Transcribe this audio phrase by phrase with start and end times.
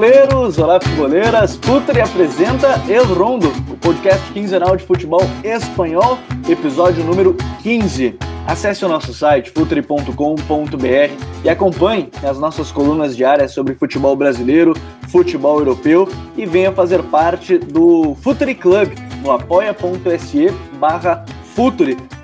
[0.00, 7.36] futeboleiros, olá futeboleiras, Futre apresenta El Rondo, o podcast quinzenal de futebol espanhol, episódio número
[7.62, 8.16] 15.
[8.46, 10.14] Acesse o nosso site futre.com.br
[11.44, 14.72] e acompanhe as nossas colunas diárias sobre futebol brasileiro,
[15.08, 18.88] futebol europeu e venha fazer parte do Futre Club
[19.22, 21.26] no apoia.se barra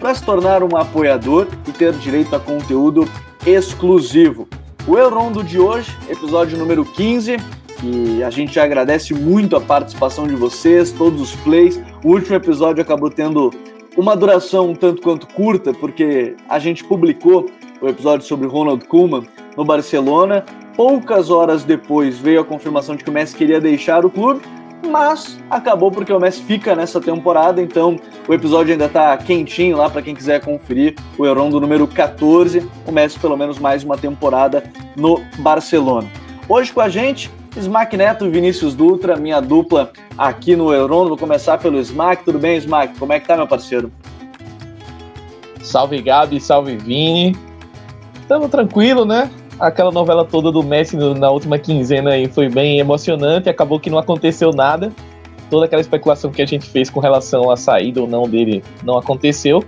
[0.01, 3.07] para se tornar um apoiador e ter direito a conteúdo
[3.45, 4.49] exclusivo.
[4.89, 7.37] O Elrondo de hoje, episódio número 15,
[7.83, 11.81] e a gente agradece muito a participação de vocês, todos os plays.
[12.05, 13.51] O último episódio acabou tendo
[13.97, 19.25] uma duração um tanto quanto curta, porque a gente publicou o episódio sobre Ronald Koeman
[19.57, 20.45] no Barcelona.
[20.77, 24.41] Poucas horas depois veio a confirmação de que o Messi queria deixar o clube
[24.87, 29.91] mas acabou porque o Messi fica nessa temporada, então o episódio ainda está quentinho lá
[29.91, 33.97] para quem quiser conferir o Euron do número 14, o Messi pelo menos mais uma
[33.97, 34.63] temporada
[34.97, 36.09] no Barcelona.
[36.49, 41.09] Hoje com a gente, Smack Neto, Vinícius Dutra, minha dupla aqui no Euron.
[41.09, 42.25] Vou começar pelo Smack.
[42.25, 42.99] Tudo bem, Smack?
[42.99, 43.91] Como é que tá, meu parceiro?
[45.63, 47.37] Salve Gabi, salve Vini.
[48.29, 49.31] Tamo tranquilo, né?
[49.59, 53.99] aquela novela toda do Messi na última quinzena aí foi bem emocionante, acabou que não
[53.99, 54.93] aconteceu nada.
[55.49, 58.99] Toda aquela especulação que a gente fez com relação à saída ou não dele não
[58.99, 59.63] aconteceu.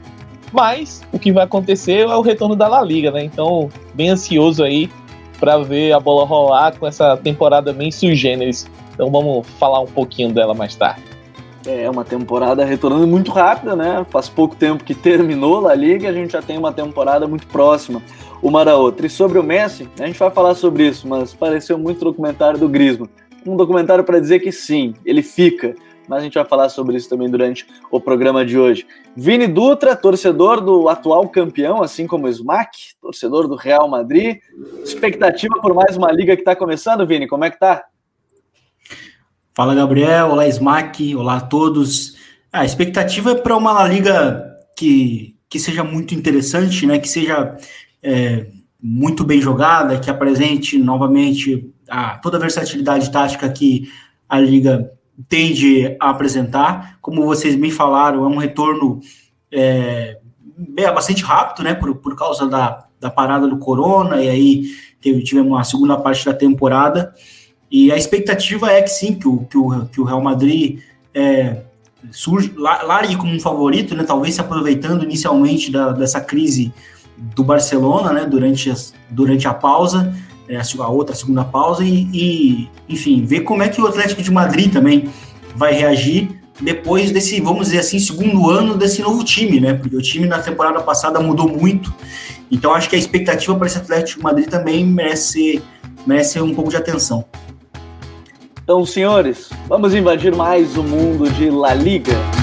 [0.53, 3.23] Mas o que vai acontecer é o retorno da La Liga, né?
[3.23, 4.91] Então, bem ansioso aí
[5.39, 8.69] para ver a bola rolar com essa temporada bem sui generis.
[8.93, 11.03] Então vamos falar um pouquinho dela mais tarde.
[11.67, 14.07] É uma temporada retornando muito rápida, né?
[14.11, 17.47] Faz pouco tempo que terminou a Liga e a gente já tem uma temporada muito
[17.47, 18.03] próxima
[18.43, 19.07] uma da outra.
[19.07, 22.69] E sobre o Messi, a gente vai falar sobre isso, mas pareceu muito documentário do
[22.69, 23.09] Griezmann.
[23.47, 25.75] Um documentário para dizer que sim, ele fica,
[26.09, 28.87] mas a gente vai falar sobre isso também durante o programa de hoje.
[29.15, 34.39] Vini Dutra, torcedor do atual campeão, assim como o Smack, torcedor do Real Madrid.
[34.83, 37.85] Expectativa por mais uma liga que está começando, Vini, como é que tá?
[39.53, 40.29] Fala, Gabriel.
[40.31, 41.15] Olá, Smack.
[41.15, 42.17] Olá a todos.
[42.53, 46.99] A expectativa é para uma liga que, que seja muito interessante, né?
[46.99, 47.57] Que seja
[48.03, 48.47] é,
[48.81, 53.91] muito bem jogada, que apresente novamente a, toda a versatilidade tática que
[54.29, 54.93] a Liga
[55.29, 56.99] tende a apresentar.
[57.01, 59.01] Como vocês me falaram, é um retorno
[59.51, 60.19] é,
[60.95, 64.65] bastante rápido, né, por, por causa da, da parada do Corona, e aí
[65.01, 67.13] teve, tivemos uma segunda parte da temporada,
[67.71, 70.81] e a expectativa é que sim, que o, que o, que o Real Madrid
[71.15, 71.63] é,
[72.11, 76.73] surge, largue como um favorito, né, talvez se aproveitando inicialmente da, dessa crise
[77.17, 80.15] do Barcelona, né, durante, as, durante a pausa,
[80.57, 84.73] a outra segunda pausa, e, e, enfim, ver como é que o Atlético de Madrid
[84.73, 85.09] também
[85.55, 89.75] vai reagir depois desse, vamos dizer assim, segundo ano desse novo time, né?
[89.75, 91.95] Porque o time na temporada passada mudou muito.
[92.51, 95.63] Então acho que a expectativa para esse Atlético de Madrid também merece,
[96.07, 97.25] merece um pouco de atenção.
[98.63, 102.38] Então, senhores, vamos invadir mais o mundo de La Liga.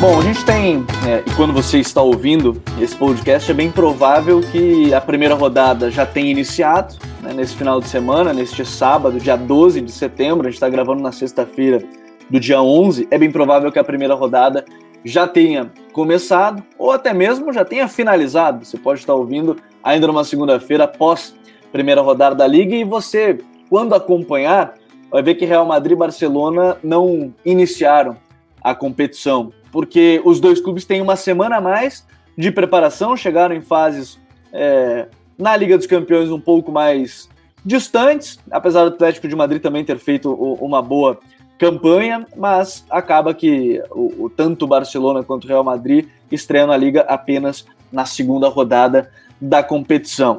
[0.00, 4.40] Bom, a gente tem, é, e quando você está ouvindo esse podcast, é bem provável
[4.40, 9.34] que a primeira rodada já tenha iniciado, né, nesse final de semana, neste sábado, dia
[9.34, 11.82] 12 de setembro, a gente está gravando na sexta-feira
[12.30, 14.64] do dia 11, é bem provável que a primeira rodada
[15.04, 18.64] já tenha começado, ou até mesmo já tenha finalizado.
[18.64, 21.34] Você pode estar ouvindo ainda numa segunda-feira após
[21.72, 24.74] primeira rodada da Liga, e você, quando acompanhar,
[25.10, 28.16] vai ver que Real Madrid e Barcelona não iniciaram
[28.62, 32.06] a competição porque os dois clubes têm uma semana a mais
[32.36, 34.18] de preparação, chegaram em fases
[34.52, 35.06] é,
[35.36, 37.28] na Liga dos Campeões um pouco mais
[37.64, 41.18] distantes, apesar do Atlético de Madrid também ter feito uma boa
[41.58, 47.66] campanha, mas acaba que o, o tanto Barcelona quanto Real Madrid estreiam na Liga apenas
[47.90, 49.10] na segunda rodada
[49.40, 50.38] da competição.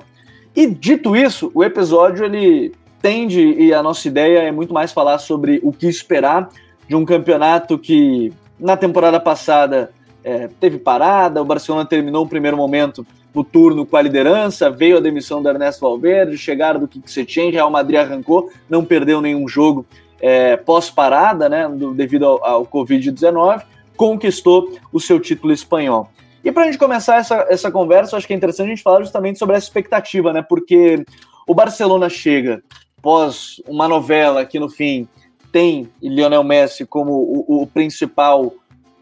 [0.56, 5.20] E dito isso, o episódio ele tende e a nossa ideia é muito mais falar
[5.20, 6.50] sobre o que esperar
[6.88, 9.92] de um campeonato que na temporada passada
[10.24, 14.98] é, teve parada, o Barcelona terminou o primeiro momento no turno com a liderança, veio
[14.98, 19.48] a demissão do Ernesto Valverde, chegaram do Kik Setien, Real Madrid arrancou, não perdeu nenhum
[19.48, 19.86] jogo
[20.20, 23.64] é, pós-parada, né, do, devido ao, ao Covid-19,
[23.96, 26.10] conquistou o seu título espanhol.
[26.44, 29.02] E para a gente começar essa, essa conversa, acho que é interessante a gente falar
[29.02, 31.06] justamente sobre essa expectativa, né, porque
[31.48, 32.62] o Barcelona chega
[33.02, 35.08] pós uma novela que no fim
[35.52, 38.54] tem Lionel Messi como o, o, principal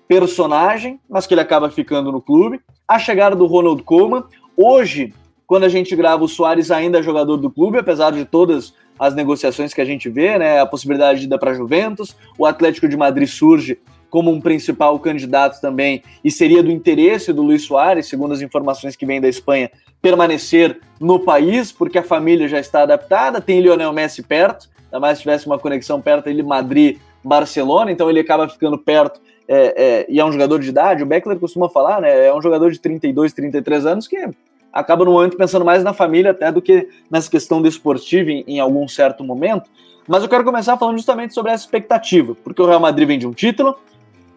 [0.08, 2.62] personagem, mas que ele acaba ficando no clube.
[2.88, 4.24] A chegada do Ronald Koeman.
[4.56, 5.14] Hoje,
[5.46, 9.14] quando a gente grava, o Soares ainda é jogador do clube, apesar de todas as
[9.14, 10.60] negociações que a gente vê, né?
[10.60, 12.16] A possibilidade de ir para Juventus.
[12.38, 13.80] O Atlético de Madrid surge
[14.10, 18.96] como um principal candidato também, e seria do interesse do Luiz Soares, segundo as informações
[18.96, 19.70] que vêm da Espanha,
[20.02, 25.18] permanecer no país, porque a família já está adaptada, tem Lionel Messi perto, ainda mais
[25.18, 30.20] se tivesse uma conexão perto ele Madrid-Barcelona, então ele acaba ficando perto é, é, e
[30.20, 33.32] é um jogador de idade, o Beckler costuma falar, né, é um jogador de 32,
[33.32, 34.30] 33 anos que
[34.74, 38.60] acaba no momento pensando mais na família até do que nessa questão desportiva em, em
[38.60, 39.70] algum certo momento,
[40.08, 43.28] mas eu quero começar falando justamente sobre essa expectativa, porque o Real Madrid vem de
[43.28, 43.78] um título,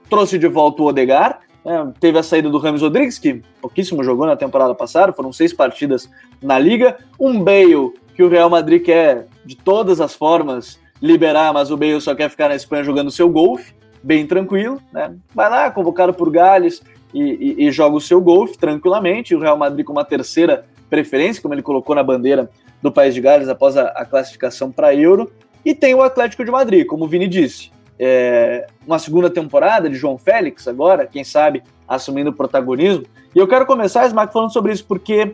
[0.08, 4.26] trouxe de volta o Odegar, né, teve a saída do Ramos Rodrigues, que pouquíssimo jogou
[4.26, 6.08] na temporada passada, foram seis partidas
[6.40, 11.70] na Liga, um Bale que o Real Madrid quer de todas as formas liberar, mas
[11.70, 13.72] o Bale só quer ficar na Espanha jogando seu golfe,
[14.02, 15.16] bem tranquilo, né?
[15.34, 16.82] Vai lá, convocado por Gales
[17.14, 19.34] e, e, e joga o seu golfe tranquilamente.
[19.34, 22.50] O Real Madrid com uma terceira preferência, como ele colocou na bandeira
[22.82, 25.32] do País de Gales após a, a classificação para Euro.
[25.64, 27.72] E tem o Atlético de Madrid, como o Vini disse.
[27.98, 33.06] É, uma segunda temporada de João Félix agora, quem sabe assumindo o protagonismo.
[33.34, 35.32] E eu quero começar, Smack, falando sobre isso, porque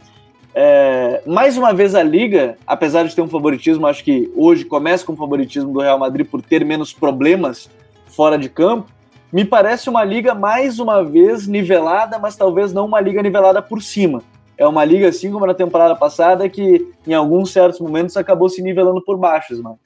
[0.59, 5.05] é, mais uma vez a Liga, apesar de ter um favoritismo, acho que hoje começa
[5.05, 7.69] com o favoritismo do Real Madrid por ter menos problemas
[8.07, 8.91] fora de campo,
[9.31, 13.83] me parece uma liga mais uma vez nivelada, mas talvez não uma liga nivelada por
[13.83, 14.23] cima.
[14.57, 18.63] É uma liga, assim como na temporada passada, que em alguns certos momentos acabou se
[18.63, 19.79] nivelando por baixo, mano.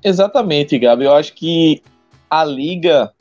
[0.00, 1.06] Exatamente, Gabi.
[1.06, 1.82] Eu acho que
[2.30, 3.12] a liga,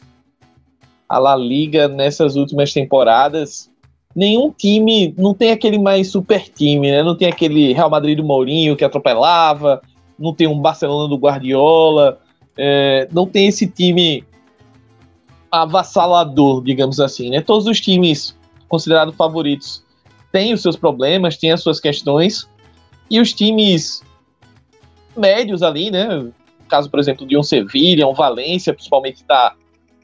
[1.10, 3.73] a La Liga nessas últimas temporadas,
[4.16, 7.04] nenhum time não tem aquele mais super time, né?
[7.04, 9.82] Não tem aquele Real Madrid do Mourinho que atropelava,
[10.18, 12.20] não tem um Barcelona do Guardiola,
[12.58, 14.24] é, não tem esse time
[15.52, 17.42] avassalador, digamos assim, né?
[17.42, 18.36] Todos os times
[18.68, 19.84] considerados favoritos
[20.32, 22.50] têm os seus problemas, têm as suas questões,
[23.10, 24.02] e os times
[25.16, 26.28] médios ali, né?
[26.68, 29.56] Caso, por exemplo, de um Sevilha, um Valência, principalmente está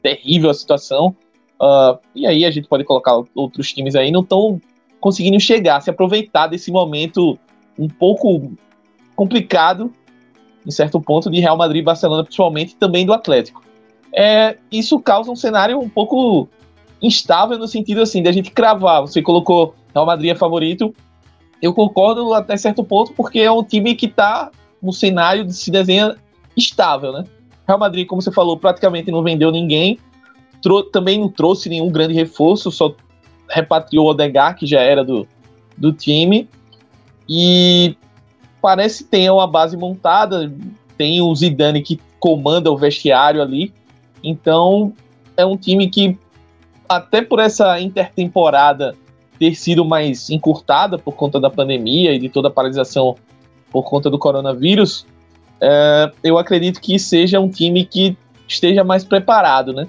[0.02, 1.16] terrível a situação.
[1.60, 4.60] Uh, e aí a gente pode colocar outros times aí, não estão
[4.98, 7.38] conseguindo chegar, se aproveitar desse momento
[7.78, 8.52] um pouco
[9.14, 9.92] complicado
[10.66, 13.62] em certo ponto, de Real Madrid e Barcelona, principalmente, e também do Atlético.
[14.12, 16.48] É, isso causa um cenário um pouco
[17.00, 19.00] instável no sentido assim, de a gente cravar.
[19.02, 20.94] Você colocou Real Madrid é favorito.
[21.62, 24.50] Eu concordo até certo ponto, porque é um time que está
[24.82, 26.16] no cenário de se desenha
[26.56, 27.24] estável, né?
[27.66, 29.98] Real Madrid, como você falou, praticamente não vendeu ninguém.
[30.92, 32.94] Também não trouxe nenhum grande reforço, só
[33.48, 35.26] repatriou o Odegar, que já era do,
[35.76, 36.48] do time.
[37.28, 37.96] E
[38.60, 40.52] parece ter uma base montada,
[40.96, 43.72] tem o Zidane que comanda o vestiário ali.
[44.22, 44.92] Então,
[45.36, 46.18] é um time que,
[46.88, 48.94] até por essa intertemporada
[49.38, 53.16] ter sido mais encurtada por conta da pandemia e de toda a paralisação
[53.72, 55.06] por conta do coronavírus,
[55.60, 58.16] é, eu acredito que seja um time que
[58.46, 59.88] esteja mais preparado, né?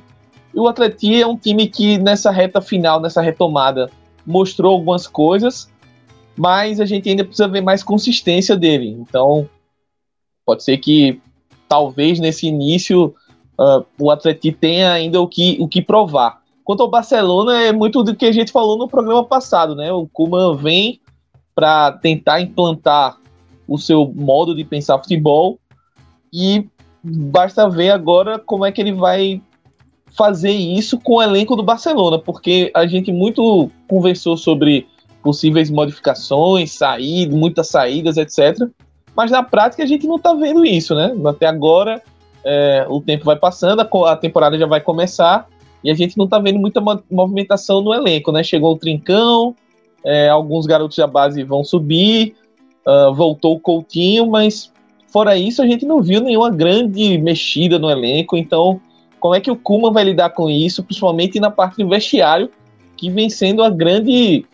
[0.54, 3.90] E o Atleti é um time que nessa reta final, nessa retomada,
[4.26, 5.72] mostrou algumas coisas,
[6.36, 8.90] mas a gente ainda precisa ver mais consistência dele.
[8.90, 9.48] Então,
[10.46, 11.22] pode ser que
[11.68, 13.16] talvez nesse início
[13.60, 16.42] uh, o Atleti tenha ainda o que, o que provar.
[16.64, 19.92] Quanto ao Barcelona, é muito do que a gente falou no programa passado, né?
[19.92, 21.00] O Kuman vem
[21.56, 23.18] para tentar implantar
[23.68, 25.60] o seu modo de pensar futebol
[26.34, 26.68] e
[27.04, 29.42] basta ver agora como é que ele vai
[30.12, 34.88] fazer isso com o elenco do Barcelona, porque a gente muito conversou sobre
[35.24, 38.68] possíveis modificações, saídas, muitas saídas, etc.
[39.16, 41.14] Mas na prática a gente não está vendo isso, né?
[41.26, 42.02] Até agora
[42.44, 45.48] é, o tempo vai passando, a, temporada já vai começar
[45.84, 48.44] e a gente não está vendo muita movimentação no elenco, né?
[48.44, 49.56] Chegou o Trincão,
[50.04, 52.36] é, alguns garotos da base vão subir,
[52.86, 54.72] uh, voltou o Coutinho, mas
[55.08, 58.80] fora isso a gente não viu nenhuma grande mexida no elenco, então
[59.22, 62.50] como é que o Kuma vai lidar com isso, principalmente na parte do vestiário,
[62.98, 64.46] que vem sendo a grande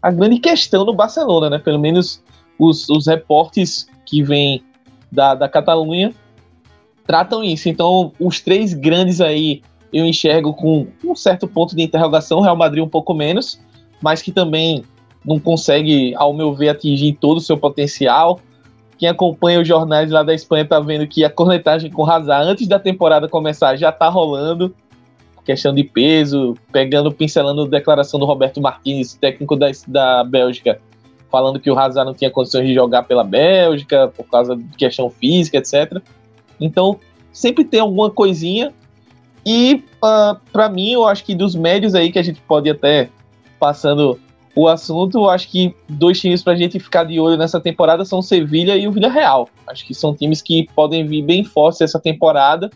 [0.00, 1.58] a grande questão do Barcelona, né?
[1.58, 2.22] Pelo menos
[2.56, 4.62] os, os reportes que vêm
[5.10, 6.14] da, da Catalunha
[7.04, 7.68] tratam isso.
[7.68, 9.60] Então, os três grandes aí
[9.92, 13.60] eu enxergo com um certo ponto de interrogação, Real Madrid um pouco menos,
[14.00, 14.84] mas que também
[15.24, 18.38] não consegue, ao meu ver, atingir todo o seu potencial.
[18.98, 22.66] Quem acompanha os jornais lá da Espanha tá vendo que a cornetagem com Hazard antes
[22.66, 24.74] da temporada começar já tá rolando
[25.46, 30.80] questão de peso, pegando, pincelando a declaração do Roberto Martins, técnico da, da Bélgica,
[31.30, 35.08] falando que o Hazard não tinha condições de jogar pela Bélgica por causa de questão
[35.08, 36.02] física, etc.
[36.60, 36.98] Então,
[37.32, 38.74] sempre tem alguma coisinha.
[39.44, 42.68] E, uh, ah, para mim, eu acho que dos médios aí que a gente pode
[42.68, 43.08] até
[43.60, 44.18] passando
[44.56, 48.20] o assunto, acho que dois times para a gente ficar de olho nessa temporada são
[48.20, 49.50] o Sevilha e o Villarreal.
[49.66, 52.70] Acho que são times que podem vir bem fortes essa temporada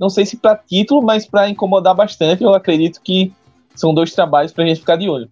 [0.00, 3.32] Não sei se para título, mas para incomodar bastante, eu acredito que
[3.72, 5.30] são dois trabalhos para a gente ficar de olho.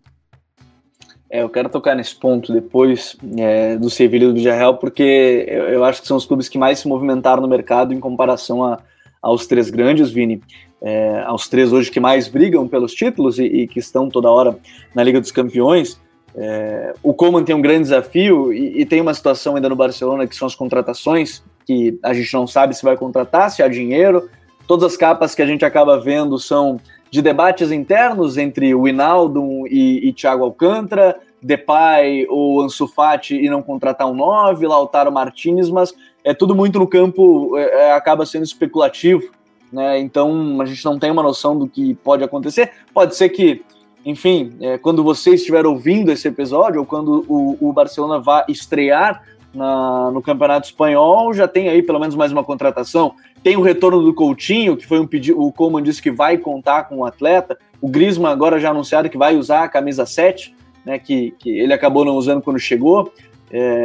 [1.28, 5.64] É, eu quero tocar nesse ponto depois é, do Sevilha e do Villarreal, porque eu,
[5.64, 8.78] eu, acho que são os clubes que mais se movimentaram no mercado em comparação a,
[9.20, 10.40] aos três grandes, Vini.
[10.82, 14.56] É, aos três hoje que mais brigam pelos títulos e, e que estão toda hora
[14.94, 16.00] na Liga dos Campeões.
[16.34, 20.26] É, o Coman tem um grande desafio e, e, tem uma situação ainda no Barcelona
[20.26, 24.28] que são as contratações, que a gente não sabe se vai contratar, se há dinheiro.
[24.66, 29.66] Todas as capas que a gente acaba vendo são de debates internos entre o Inaldo
[29.66, 35.68] e, e Thiago Alcântara, Depay ou Ansu Fati e não contratar um 9, Lautaro Martinez,
[35.68, 39.30] mas é tudo muito no campo, é, é, acaba sendo especulativo,
[39.72, 39.98] né?
[39.98, 42.70] Então a gente não tem uma noção do que pode acontecer.
[42.92, 43.62] Pode ser que,
[44.04, 49.22] enfim, é, quando você estiver ouvindo esse episódio, ou quando o, o Barcelona vá estrear
[49.54, 53.14] na, no Campeonato Espanhol, já tem aí pelo menos mais uma contratação.
[53.42, 56.84] Tem o retorno do Coutinho, que foi um pedido, o Coleman disse que vai contar
[56.84, 57.58] com o atleta.
[57.80, 61.72] O Griezmann agora já anunciado que vai usar a camisa 7, né, que, que ele
[61.72, 63.12] acabou não usando quando chegou.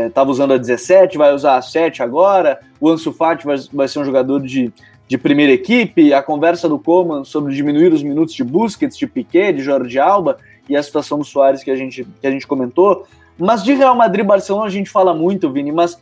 [0.08, 2.60] Estava é, usando a 17, vai usar a 7 agora.
[2.80, 4.72] O Ansu Fati vai, vai ser um jogador de,
[5.08, 6.14] de primeira equipe.
[6.14, 10.38] A conversa do Coman sobre diminuir os minutos de Busquets, de Piquet, de Jorge Alba
[10.68, 13.06] e a situação do Soares que a gente, que a gente comentou.
[13.38, 16.02] Mas de Real Madrid Barcelona a gente fala muito, Vini, mas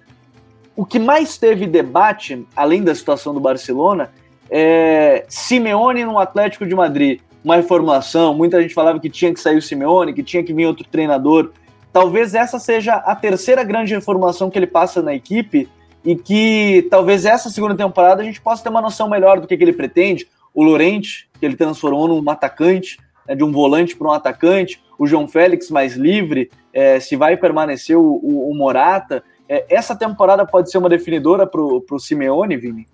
[0.75, 4.11] o que mais teve debate, além da situação do Barcelona,
[4.49, 7.19] é Simeone no Atlético de Madrid.
[7.43, 10.65] Uma reformulação, muita gente falava que tinha que sair o Simeone, que tinha que vir
[10.65, 11.51] outro treinador.
[11.91, 15.67] Talvez essa seja a terceira grande reformulação que ele passa na equipe
[16.05, 19.55] e que talvez essa segunda temporada a gente possa ter uma noção melhor do que,
[19.55, 20.27] que ele pretende.
[20.53, 25.07] O Lorente, que ele transformou num atacante, né, de um volante para um atacante, o
[25.07, 29.23] João Félix mais livre, é, se vai permanecer o, o, o Morata.
[29.47, 32.87] É, essa temporada pode ser uma definidora para o Simeone, Vini?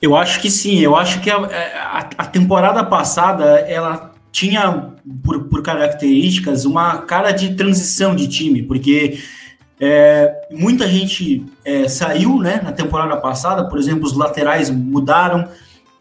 [0.00, 0.80] Eu acho que sim.
[0.80, 4.92] Eu acho que a, a, a temporada passada ela tinha,
[5.24, 9.18] por, por, características, uma cara de transição de time, porque
[9.80, 15.48] é, muita gente é, saiu né, na temporada passada, por exemplo, os laterais mudaram,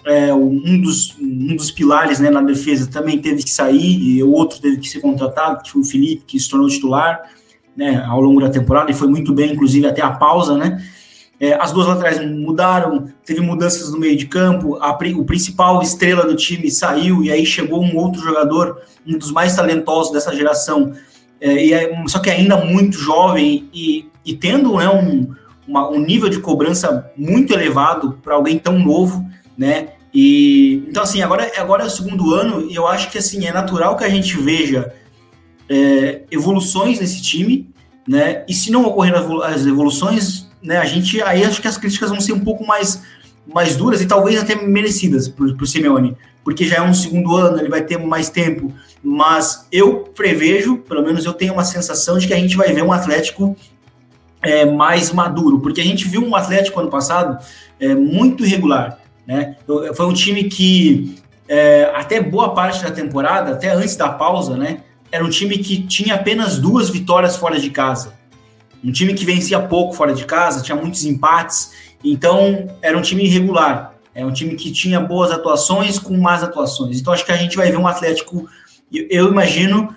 [0.06, 4.32] é, um, dos, um dos pilares né, na defesa também teve que sair, e o
[4.32, 7.22] outro teve que ser contratado, que foi o Felipe, que se tornou titular
[7.76, 10.82] né, ao longo da temporada e foi muito bem, inclusive até a pausa, né?
[11.40, 16.26] É, as duas laterais mudaram, teve mudanças no meio de campo, a, o principal estrela
[16.26, 20.94] do time saiu e aí chegou um outro jogador, um dos mais talentosos dessa geração,
[21.44, 25.30] é, e é, só que ainda muito jovem e, e tendo né, um,
[25.68, 29.90] uma, um nível de cobrança muito elevado para alguém tão novo, né?
[30.14, 33.52] E então assim agora agora é o segundo ano e eu acho que assim é
[33.52, 34.94] natural que a gente veja
[35.68, 37.70] é, evoluções nesse time,
[38.08, 38.46] né?
[38.48, 42.22] E se não ocorrer as evoluções, né, a gente aí acho que as críticas vão
[42.22, 43.02] ser um pouco mais
[43.54, 47.60] mais duras e talvez até merecidas para o Simeone, porque já é um segundo ano,
[47.60, 48.74] ele vai ter mais tempo.
[49.04, 52.84] Mas eu prevejo, pelo menos eu tenho uma sensação de que a gente vai ver
[52.84, 53.56] um Atlético
[54.42, 57.38] é, mais maduro, porque a gente viu um Atlético ano passado
[57.80, 59.00] é, muito irregular.
[59.28, 59.56] Né?
[59.96, 61.16] Foi um time que,
[61.48, 64.82] é, até boa parte da temporada, até antes da pausa, né,
[65.12, 68.14] era um time que tinha apenas duas vitórias fora de casa.
[68.84, 71.72] Um time que vencia pouco fora de casa, tinha muitos empates,
[72.04, 73.94] então era um time irregular.
[74.16, 77.00] É um time que tinha boas atuações com más atuações.
[77.00, 78.48] Então acho que a gente vai ver um Atlético,
[79.10, 79.96] eu imagino,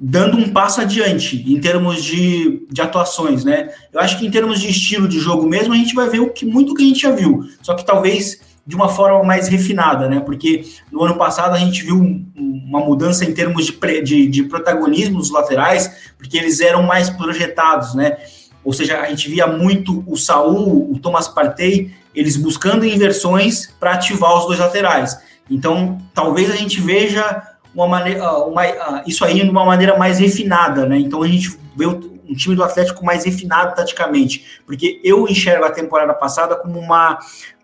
[0.00, 3.68] dando um passo adiante em termos de, de atuações, né?
[3.92, 6.30] Eu acho que em termos de estilo de jogo mesmo, a gente vai ver o
[6.30, 7.44] que muito que a gente já viu.
[7.62, 10.20] Só que talvez de uma forma mais refinada, né?
[10.20, 11.98] Porque no ano passado a gente viu
[12.36, 17.94] uma mudança em termos de, de, de protagonismo dos laterais, porque eles eram mais projetados,
[17.94, 18.16] né?
[18.64, 23.94] Ou seja, a gente via muito o Saul, o Thomas Partey, eles buscando inversões para
[23.94, 25.18] ativar os dois laterais.
[25.50, 27.42] Então, talvez a gente veja
[27.74, 28.62] uma maneira, uma,
[29.06, 30.98] isso aí de uma maneira mais refinada, né?
[30.98, 35.70] Então a gente vê um time do Atlético mais refinado taticamente, porque eu enxergo a
[35.70, 37.18] temporada passada como uma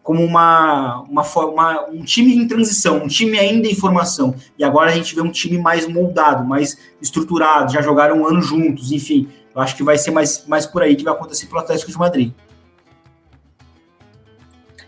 [0.08, 4.34] como uma, uma, uma, um time em transição, um time ainda em formação.
[4.58, 8.40] E agora a gente vê um time mais moldado, mais estruturado, já jogaram um ano
[8.40, 9.28] juntos, enfim.
[9.54, 11.98] Eu acho que vai ser mais, mais por aí que vai acontecer pelo Atlético de
[11.98, 12.32] Madrid.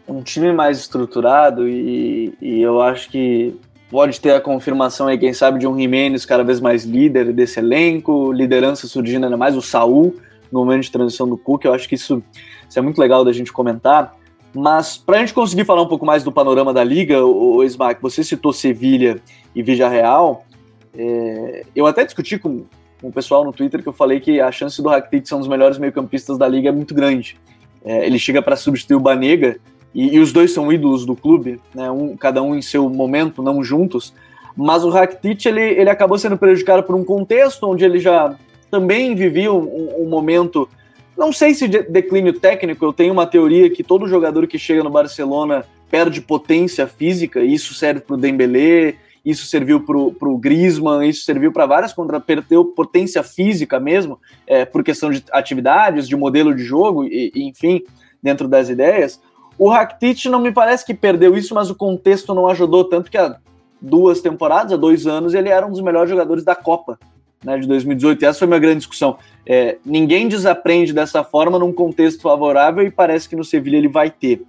[0.08, 3.60] Um time mais estruturado e, e eu acho que
[3.90, 7.58] pode ter a confirmação aí, quem sabe, de um Jimenez cada vez mais líder desse
[7.58, 10.14] elenco, liderança surgindo ainda mais, o Saul
[10.50, 12.22] no momento de transição do Cook, eu acho que isso,
[12.68, 14.16] isso é muito legal da gente comentar.
[14.52, 18.02] Mas para a gente conseguir falar um pouco mais do panorama da liga, o Smack,
[18.02, 19.20] você citou Sevilha
[19.54, 20.44] e Villarreal.
[20.96, 22.64] É, eu até discuti com,
[23.00, 25.38] com o pessoal no Twitter que eu falei que a chance do Rakitic ser um
[25.38, 27.38] dos melhores meio-campistas da liga é muito grande.
[27.84, 29.58] É, ele chega para substituir o Banega,
[29.94, 31.90] e, e, os dois são ídolos do clube, né?
[31.90, 34.14] Um, cada um em seu momento, não juntos.
[34.56, 38.36] Mas o Rakitic ele, ele acabou sendo prejudicado por um contexto onde ele já
[38.70, 40.68] também vivia um, um momento,
[41.18, 42.84] não sei se de declínio técnico.
[42.84, 47.40] Eu tenho uma teoria que todo jogador que chega no Barcelona perde potência física.
[47.40, 48.94] E isso serve para o Dembélé,
[49.24, 54.64] isso serviu para o Griezmann, isso serviu para várias contra perdeu potência física mesmo, é,
[54.64, 57.82] por questão de atividades, de modelo de jogo, e, e enfim,
[58.22, 59.20] dentro das ideias.
[59.60, 63.18] O Rakitic não me parece que perdeu isso, mas o contexto não ajudou tanto que
[63.18, 63.36] há
[63.78, 66.98] duas temporadas, há dois anos, ele era um dos melhores jogadores da Copa
[67.44, 68.22] né, de 2018.
[68.22, 69.18] E essa foi a minha grande discussão.
[69.46, 74.10] É, ninguém desaprende dessa forma num contexto favorável e parece que no Sevilha ele vai
[74.10, 74.40] ter.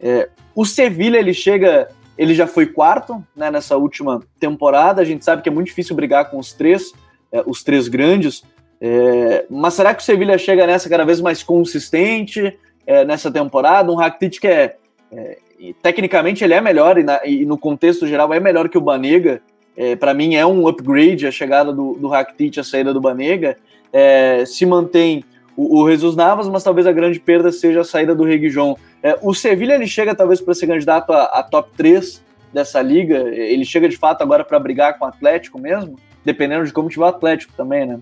[0.00, 1.86] É, o Sevilha ele chega,
[2.18, 5.00] ele já foi quarto né, nessa última temporada.
[5.00, 6.92] A gente sabe que é muito difícil brigar com os três,
[7.30, 8.42] é, os três grandes.
[8.80, 12.58] É, mas será que o Sevilha chega nessa cada vez mais consistente?
[12.86, 13.90] É, nessa temporada.
[13.90, 14.76] Um Rakitic que é,
[15.12, 15.38] é
[15.82, 19.40] tecnicamente ele é melhor e, na, e, no contexto geral é melhor que o Banega.
[19.76, 23.56] É, para mim é um upgrade a chegada do, do Rakitic, a saída do Banega.
[23.92, 25.24] É, se mantém
[25.56, 28.76] o, o Jesus Navas, mas talvez a grande perda seja a saída do Reguijon.
[29.02, 33.18] É, o Sevilha ele chega talvez para ser candidato a, a, top 3 dessa liga.
[33.18, 37.04] Ele chega de fato agora para brigar com o Atlético mesmo, dependendo de como tiver
[37.04, 37.98] o Atlético também, né?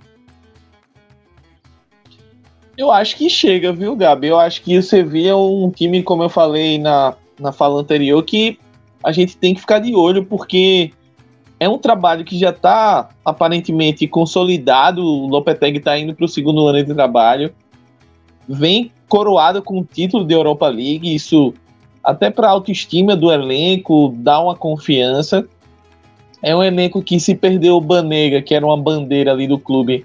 [2.76, 4.28] Eu acho que chega, viu, Gabi?
[4.28, 8.21] Eu acho que o Sevilla é um time, como eu falei na, na fala anterior,
[8.25, 8.59] que
[9.02, 10.93] a gente tem que ficar de olho, porque
[11.61, 15.02] é um trabalho que já está aparentemente consolidado.
[15.02, 17.54] O Lopetegui está indo para o segundo ano de trabalho.
[18.49, 21.14] Vem coroado com o título de Europa League.
[21.14, 21.55] Isso,
[22.03, 25.46] até para a autoestima do elenco, dá uma confiança.
[26.42, 30.05] É um elenco que se perdeu o Banega, que era uma bandeira ali do clube,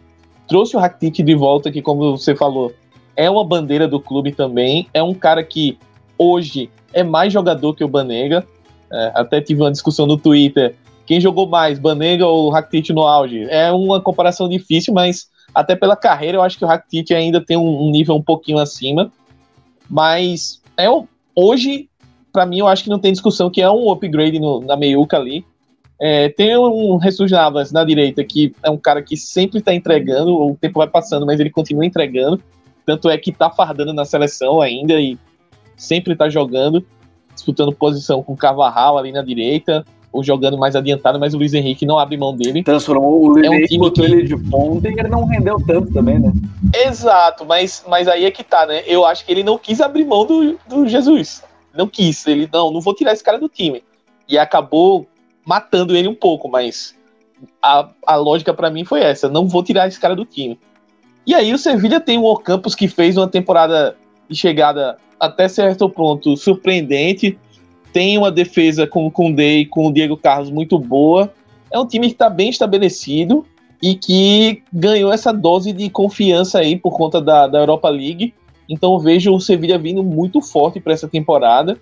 [0.49, 2.73] trouxe o Rakitic de volta, que como você falou,
[3.15, 4.87] é uma bandeira do clube também.
[4.93, 5.77] É um cara que
[6.17, 8.45] hoje é mais jogador que o Banega.
[8.91, 10.75] É, até tive uma discussão no Twitter.
[11.05, 13.43] Quem jogou mais, Banega ou Rakitic no auge?
[13.49, 17.57] É uma comparação difícil, mas até pela carreira eu acho que o Rakitic ainda tem
[17.57, 19.11] um, nível um pouquinho acima.
[19.89, 20.87] Mas é
[21.35, 21.89] hoje,
[22.31, 25.17] para mim, eu acho que não tem discussão que é um upgrade no, na meiuca
[25.17, 25.45] ali.
[26.01, 30.33] É, tem um Jesus Navas na direita, que é um cara que sempre está entregando,
[30.33, 32.41] o tempo vai passando, mas ele continua entregando.
[32.85, 35.17] Tanto é que está fardando na seleção ainda e
[35.75, 36.85] sempre está jogando,
[37.33, 41.53] disputando posição com o Carvajal ali na direita, ou jogando mais adiantado, mas o Luiz
[41.53, 42.63] Henrique não abre mão dele.
[42.63, 44.11] Transformou o Luiz é um Henrique, botou que...
[44.11, 46.31] ele de ponta e ele não rendeu tanto também, né?
[46.73, 48.83] Exato, mas, mas aí é que tá, né?
[48.87, 51.43] Eu acho que ele não quis abrir mão do, do Jesus.
[51.75, 52.25] Não quis.
[52.25, 53.83] Ele, não, não vou tirar esse cara do time.
[54.27, 55.07] E acabou
[55.49, 56.95] matando ele um pouco, mas
[57.59, 60.59] a, a lógica para mim foi essa: não vou tirar esse cara do time.
[61.25, 63.97] E aí o Sevilha tem o Ocampos que fez uma temporada
[64.29, 67.35] de chegada até certo ponto surpreendente.
[67.91, 71.33] Tem uma defesa com o Koundé e com o Diego Carlos muito boa.
[71.71, 73.43] É um time que está bem estabelecido
[73.81, 78.35] e que ganhou essa dose de confiança aí por conta da, da Europa League.
[78.69, 81.75] Então vejo o Sevilha vindo muito forte para essa temporada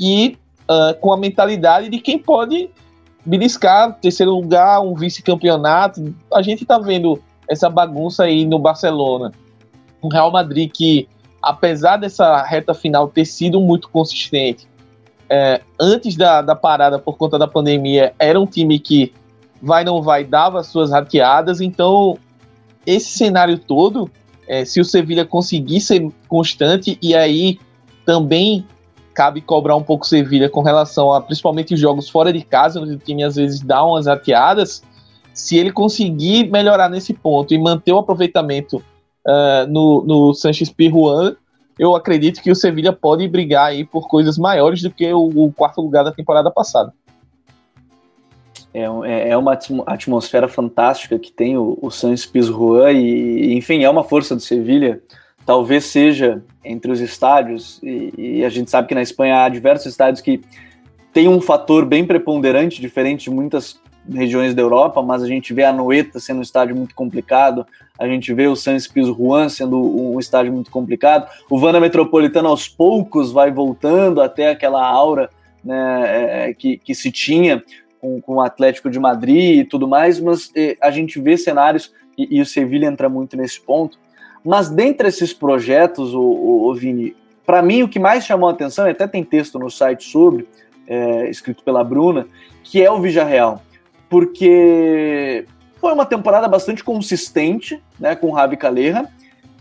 [0.00, 0.36] e
[0.68, 2.70] uh, com a mentalidade de quem pode
[3.28, 6.14] beliscar terceiro lugar, um vice-campeonato.
[6.32, 9.32] A gente tá vendo essa bagunça aí no Barcelona.
[10.00, 11.06] O Real Madrid que,
[11.42, 14.66] apesar dessa reta final ter sido muito consistente,
[15.28, 19.12] é, antes da, da parada por conta da pandemia, era um time que
[19.60, 21.60] vai não vai, dava suas rateadas.
[21.60, 22.16] Então,
[22.86, 24.10] esse cenário todo,
[24.46, 27.58] é, se o Sevilla conseguir ser constante e aí
[28.06, 28.66] também
[29.18, 32.92] cabe cobrar um pouco Sevilha com relação a principalmente os jogos fora de casa, onde
[32.92, 34.80] o time às vezes dá umas rateadas.
[35.34, 38.76] Se ele conseguir melhorar nesse ponto e manter o aproveitamento
[39.26, 41.34] uh, no, no Sanches Pirruan,
[41.76, 45.52] eu acredito que o Sevilha pode brigar aí por coisas maiores do que o, o
[45.52, 46.94] quarto lugar da temporada passada.
[48.72, 52.30] É, é, é uma atmosfera fantástica que tem o, o Sanches
[52.94, 55.02] e, enfim, é uma força do Sevilha
[55.48, 59.86] talvez seja entre os estádios, e, e, a gente sabe que na Espanha há diversos
[59.86, 60.42] estádios que
[61.10, 63.80] têm um fator bem preponderante, diferente de muitas
[64.12, 67.66] regiões da Europa, mas a gente vê a Noeta sendo um estádio muito complicado,
[67.98, 72.68] a gente vê o San Juan sendo um estádio muito complicado, o Vana Metropolitano aos
[72.68, 75.30] poucos vai voltando até aquela aura
[75.64, 77.64] né, é, que, que se tinha
[78.02, 81.90] com, com o Atlético de Madrid e tudo mais, mas é, a gente vê cenários,
[82.18, 83.98] e, e o Sevilha entra muito nesse ponto,
[84.44, 88.52] mas dentre esses projetos, o, o, o Vini, para mim o que mais chamou a
[88.52, 90.46] atenção, e até tem texto no site sobre,
[90.86, 92.26] é, escrito pela Bruna,
[92.62, 93.62] que é o Real,
[94.08, 95.46] porque
[95.80, 99.08] foi uma temporada bastante consistente, né, com o Ravi Calera,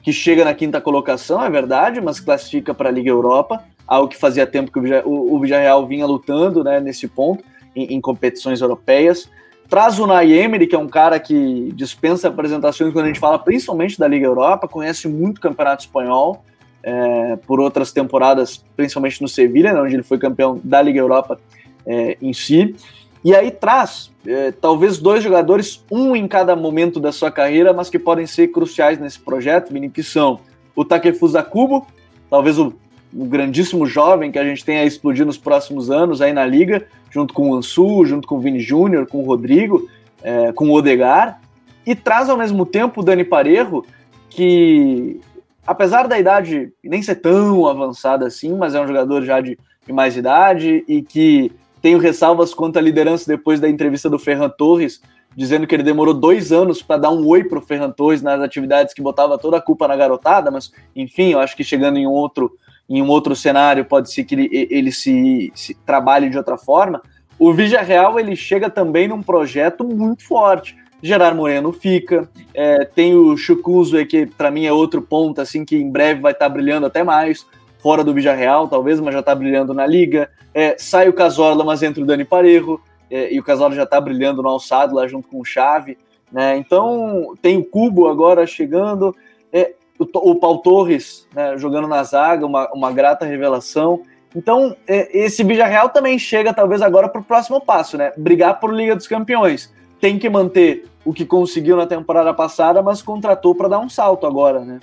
[0.02, 3.64] que chega na quinta colocação, é verdade, mas classifica para a Liga Europa.
[3.86, 7.44] algo que fazia tempo que o, Villarreal vinha lutando né, nesse ponto,
[7.76, 9.30] em, em competições europeias.
[9.70, 14.00] Traz o Nay que é um cara que dispensa apresentações quando a gente fala principalmente
[14.00, 16.44] da Liga Europa, conhece muito o Campeonato Espanhol,
[16.82, 21.38] é, por outras temporadas, principalmente no Sevilha, né, onde ele foi campeão da Liga Europa
[21.86, 22.76] é, em si.
[23.24, 27.90] E aí traz é, talvez dois jogadores, um em cada momento da sua carreira, mas
[27.90, 30.40] que podem ser cruciais nesse projeto, Vini, que são
[30.74, 31.86] o Takefusa Kubo,
[32.30, 32.74] talvez o,
[33.14, 36.88] o, grandíssimo jovem que a gente tem a explodir nos próximos anos aí na liga,
[37.10, 39.90] junto com o Ansu, junto com o Vini Júnior, com o Rodrigo,
[40.22, 41.42] é, com o Odegar,
[41.86, 43.86] e traz ao mesmo tempo o Dani Parejo,
[44.30, 45.20] que
[45.66, 49.94] apesar da idade nem ser tão avançada assim, mas é um jogador já de, de
[49.94, 55.02] mais idade e que tenho ressalvas quanto à liderança depois da entrevista do Ferran Torres,
[55.36, 58.42] dizendo que ele demorou dois anos para dar um oi para o Ferran Torres nas
[58.42, 62.08] atividades que botava toda a culpa na garotada, mas enfim, eu acho que chegando em
[62.08, 62.52] outro,
[62.90, 67.02] em um outro cenário pode ser que ele, ele se, se trabalhe de outra forma.
[67.40, 70.76] O Real ele chega também num projeto muito forte.
[71.02, 75.76] Gerard Moreno fica, é, tem o Chucuzo, que para mim é outro ponto, assim, que
[75.76, 77.46] em breve vai estar tá brilhando até mais
[77.80, 80.30] fora do Villarreal, talvez, mas já está brilhando na Liga.
[80.54, 82.80] É, sai o Casorla, mas entra o Dani Parejo,
[83.12, 85.98] é, e o Casorla já está brilhando no alçado lá junto com o Chave.
[86.32, 86.58] Né?
[86.58, 89.16] Então, tem o Cubo agora chegando,
[89.54, 94.02] é, o, o Paul Torres né, jogando na zaga, uma, uma grata revelação.
[94.36, 98.12] Então, é, esse Villarreal também chega, talvez, agora para o próximo passo, né?
[98.18, 99.74] Brigar por Liga dos Campeões.
[100.00, 104.28] Tem que manter o que conseguiu na temporada passada, mas contratou para dar um salto
[104.28, 104.80] agora, né?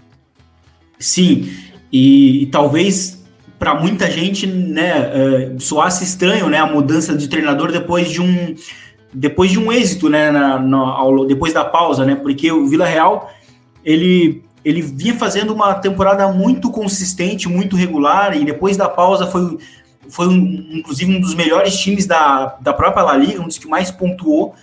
[0.99, 1.51] Sim,
[1.93, 3.25] e, e talvez
[3.59, 5.11] para muita gente, né,
[5.55, 8.55] uh, soasse estranho, né, a mudança de treinador depois de um
[9.17, 12.85] depois de um êxito, né, na, na, ao, depois da pausa, né, porque o Vila
[12.85, 13.31] Real
[13.85, 19.59] ele ele vinha fazendo uma temporada muito consistente, muito regular e depois da pausa foi
[20.09, 23.67] foi um, inclusive um dos melhores times da, da própria La Liga, um dos que
[23.67, 24.55] mais pontuou.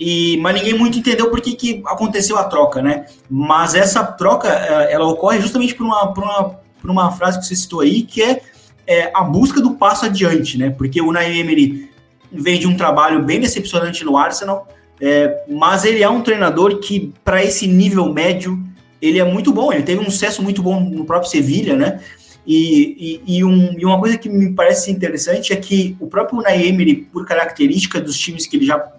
[0.00, 3.04] E, mas ninguém muito entendeu por que, que aconteceu a troca, né?
[3.28, 7.46] Mas essa troca, eh, ela ocorre justamente por uma, por uma por uma frase que
[7.46, 8.40] você citou aí, que é,
[8.86, 10.70] é a busca do passo adiante, né?
[10.70, 11.90] Porque o Naim Emery
[12.32, 14.68] vem de um trabalho bem decepcionante no Arsenal,
[15.00, 18.58] é, mas ele é um treinador que, para esse nível médio,
[19.00, 19.72] ele é muito bom.
[19.72, 22.00] Ele teve um sucesso muito bom no próprio Sevilha, né?
[22.46, 26.38] E, e, e, um, e, uma coisa que me parece interessante é que o próprio
[26.38, 28.92] Unai Emery, por característica dos times que ele já,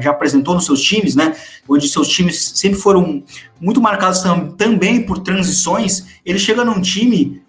[0.00, 1.34] já apresentou nos seus times, né,
[1.68, 3.22] onde seus times sempre foram
[3.60, 7.42] muito marcados tam, também por transições, ele chega num time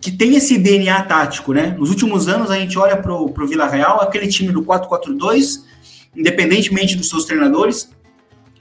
[0.00, 1.76] que tem esse DNA tático, né?
[1.78, 5.62] Nos últimos anos a gente olha para o Vila Real, aquele time do 4-4-2,
[6.16, 7.88] independentemente dos seus treinadores,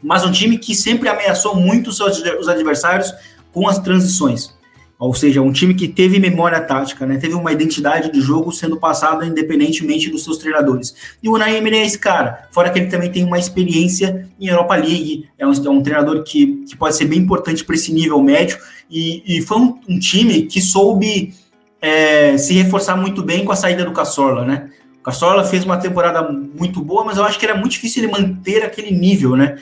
[0.01, 2.01] mas um time que sempre ameaçou muito os,
[2.47, 3.13] adversários
[3.53, 4.53] com as transições.
[5.01, 7.17] Ou seja, um time que teve memória tática, né?
[7.17, 10.93] Teve uma identidade de jogo sendo passada independentemente dos seus treinadores.
[11.23, 12.47] E o Unai Emery é esse cara.
[12.51, 16.23] Fora que ele também tem uma experiência em Europa League, é um, é um treinador
[16.23, 18.59] que, que pode ser bem importante para esse nível médio.
[18.91, 21.33] E, e foi um, um, time que soube
[21.81, 24.69] é, se reforçar muito bem com a saída do Cassorla, né?
[24.99, 28.11] O Cassorla fez uma temporada muito boa, mas eu acho que era muito difícil ele
[28.11, 29.57] manter aquele nível, né?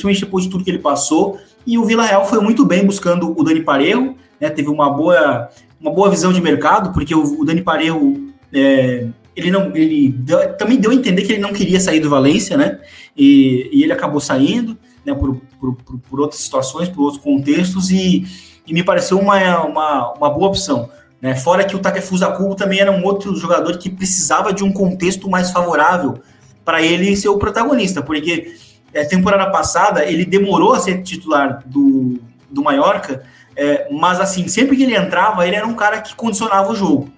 [0.00, 1.38] Principalmente depois de tudo que ele passou.
[1.66, 5.48] E o Vila Real foi muito bem buscando o Dani Parejo, né, teve uma boa,
[5.80, 10.54] uma boa visão de mercado, porque o, o Dani Parejo é, ele não ele deu,
[10.56, 12.78] também deu a entender que ele não queria sair do Valência, né?
[13.16, 15.14] E, e ele acabou saindo, né?
[15.14, 18.24] Por, por, por, por, outras situações, por outros contextos e,
[18.66, 20.88] e me pareceu uma, uma, uma boa opção.
[21.20, 21.34] Né?
[21.34, 25.28] Fora que o Takefusa Kubo também era um outro jogador que precisava de um contexto
[25.28, 26.18] mais favorável
[26.64, 28.54] para ele ser o protagonista, porque
[28.92, 32.18] é, temporada passada ele demorou a ser titular do,
[32.50, 33.24] do Mallorca
[33.56, 37.10] é, mas assim, sempre que ele entrava, ele era um cara que condicionava o jogo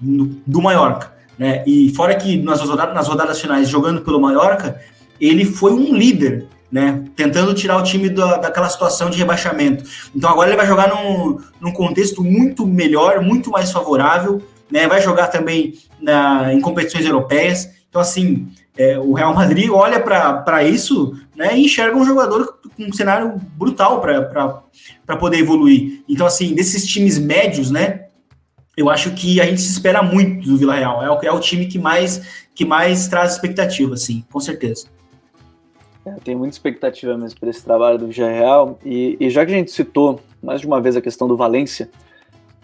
[0.00, 1.12] no, do Mallorca.
[1.38, 1.62] Né?
[1.66, 4.80] E fora que nas rodadas, nas rodadas finais, jogando pelo Mallorca,
[5.20, 7.04] ele foi um líder, né?
[7.14, 9.84] Tentando tirar o time da, daquela situação de rebaixamento.
[10.16, 14.88] Então agora ele vai jogar num, num contexto muito melhor, muito mais favorável, né?
[14.88, 17.68] Vai jogar também na, em competições europeias.
[17.88, 22.84] Então, assim, é, o Real Madrid olha para isso né, e enxerga um jogador com
[22.84, 26.02] um cenário brutal para poder evoluir.
[26.08, 28.06] Então, assim, desses times médios, né,
[28.76, 31.02] eu acho que a gente se espera muito do Vila Real.
[31.02, 34.86] É o, é o time que mais, que mais traz expectativa, assim, com certeza.
[36.04, 38.78] É, tem muita expectativa mesmo para esse trabalho do Vila Real.
[38.84, 41.90] E, e, já que a gente citou mais de uma vez a questão do Valência,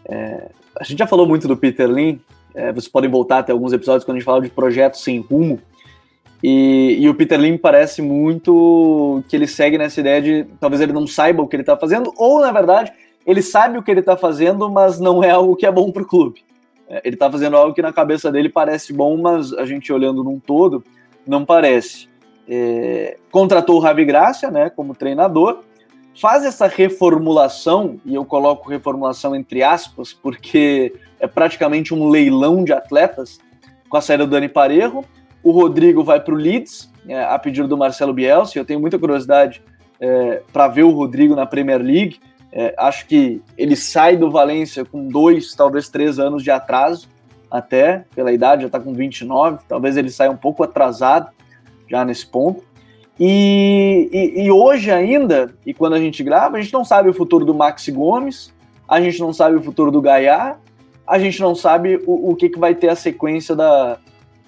[0.07, 2.19] é, a gente já falou muito do Peter Lin.
[2.55, 5.61] É, vocês podem voltar até alguns episódios quando a gente fala de projetos sem rumo.
[6.43, 10.93] E, e, o Peter Lim parece muito que ele segue nessa ideia de talvez ele
[10.93, 12.93] não saiba o que ele está fazendo, ou na verdade
[13.27, 16.03] ele sabe o que ele está fazendo, mas não é algo que é bom para
[16.03, 16.43] o clube.
[16.89, 20.25] É, ele está fazendo algo que na cabeça dele parece bom, mas a gente olhando
[20.25, 20.83] num todo,
[21.27, 22.09] não parece.
[22.49, 25.61] É, contratou o Ravi Gracia, né, como treinador,
[26.19, 32.73] faz essa reformulação, e eu coloco reformulação entre aspas, porque é praticamente um leilão de
[32.73, 33.39] atletas,
[33.89, 35.05] com a saída do Dani Parejo.
[35.49, 38.59] O Rodrigo vai para o Leeds, é, a pedido do Marcelo Bielsa.
[38.59, 39.63] Eu tenho muita curiosidade
[39.99, 42.21] é, para ver o Rodrigo na Premier League.
[42.53, 47.09] É, acho que ele sai do Valência com dois, talvez três anos de atraso,
[47.51, 49.61] até pela idade, já está com 29.
[49.67, 51.31] Talvez ele saia um pouco atrasado
[51.89, 52.63] já nesse ponto.
[53.19, 57.15] E, e, e, hoje ainda, e quando a gente grava, a gente não sabe o
[57.15, 58.53] futuro do Maxi Gomes,
[58.87, 60.59] a gente não sabe o futuro do Gaiá,
[61.07, 63.99] a gente não sabe o, o que, que vai ter a sequência da,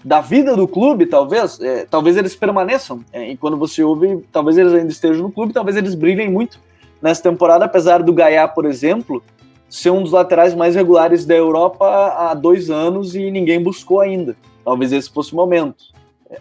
[0.04, 1.60] da vida do clube, talvez.
[1.60, 3.04] É, talvez eles permaneçam.
[3.12, 6.58] É, e quando você ouve, talvez eles ainda estejam no clube, talvez eles brilhem muito
[7.00, 9.22] nessa temporada, apesar do Gaiá, por exemplo,
[9.68, 14.36] ser um dos laterais mais regulares da Europa há dois anos e ninguém buscou ainda.
[14.64, 15.84] Talvez esse fosse o momento.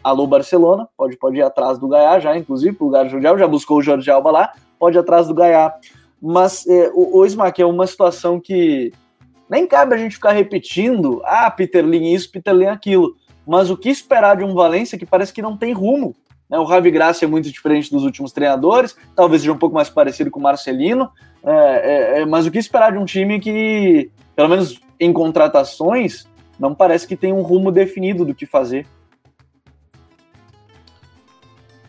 [0.04, 3.40] Alô Barcelona, pode, pode ir atrás do Gaiá já, inclusive, pro lugar do Jorge Alba,
[3.40, 5.74] já buscou o Jorge Alba lá, pode ir atrás do Gaiá.
[6.22, 8.92] Mas é, o, o Smack é uma situação que
[9.50, 13.16] nem cabe a gente ficar repetindo, ah, Peter Lin isso, Peter Lin aquilo.
[13.50, 16.16] Mas o que esperar de um Valência que parece que não tem rumo?
[16.48, 16.60] Né?
[16.60, 20.30] O Ravi Graça é muito diferente dos últimos treinadores, talvez seja um pouco mais parecido
[20.30, 21.12] com o Marcelino,
[21.44, 26.28] é, é, é, mas o que esperar de um time que, pelo menos em contratações,
[26.60, 28.86] não parece que tem um rumo definido do que fazer.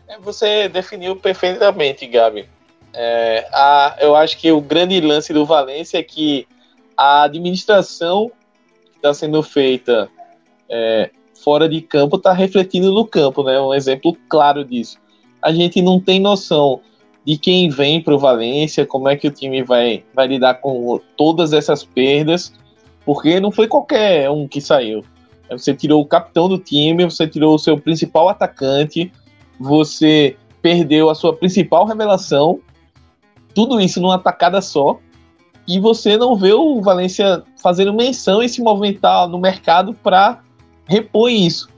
[0.08, 2.48] É, você definiu perfeitamente, Gabi.
[2.94, 6.48] É, a, eu acho que o grande lance do Valência é que
[6.96, 8.32] a administração
[8.92, 10.08] que está sendo feita
[10.66, 11.10] é,
[11.42, 13.60] fora de campo está refletindo no campo, né?
[13.60, 14.98] Um exemplo claro disso.
[15.42, 16.80] A gente não tem noção
[17.24, 21.00] de quem vem para o Valência, como é que o time vai, vai lidar com
[21.16, 22.52] todas essas perdas,
[23.04, 25.04] porque não foi qualquer um que saiu.
[25.50, 29.12] Você tirou o capitão do time, você tirou o seu principal atacante,
[29.58, 32.60] você perdeu a sua principal revelação,
[33.54, 34.98] tudo isso numa tacada só,
[35.66, 40.42] e você não vê o Valência fazendo menção e se movimentar no mercado para
[40.90, 41.68] repor isso.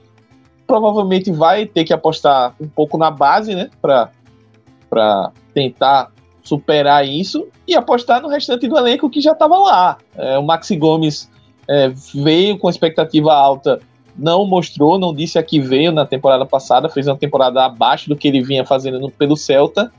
[0.67, 6.11] Provavelmente vai ter que apostar um pouco na base, né, para tentar
[6.43, 9.99] superar isso e apostar no restante do elenco que já estava lá.
[10.17, 11.31] É, o Maxi Gomes
[11.69, 13.81] é, veio com expectativa alta
[14.17, 18.17] não mostrou, não disse a que veio na temporada passada, fez uma temporada abaixo do
[18.17, 19.91] que ele vinha fazendo pelo Celta.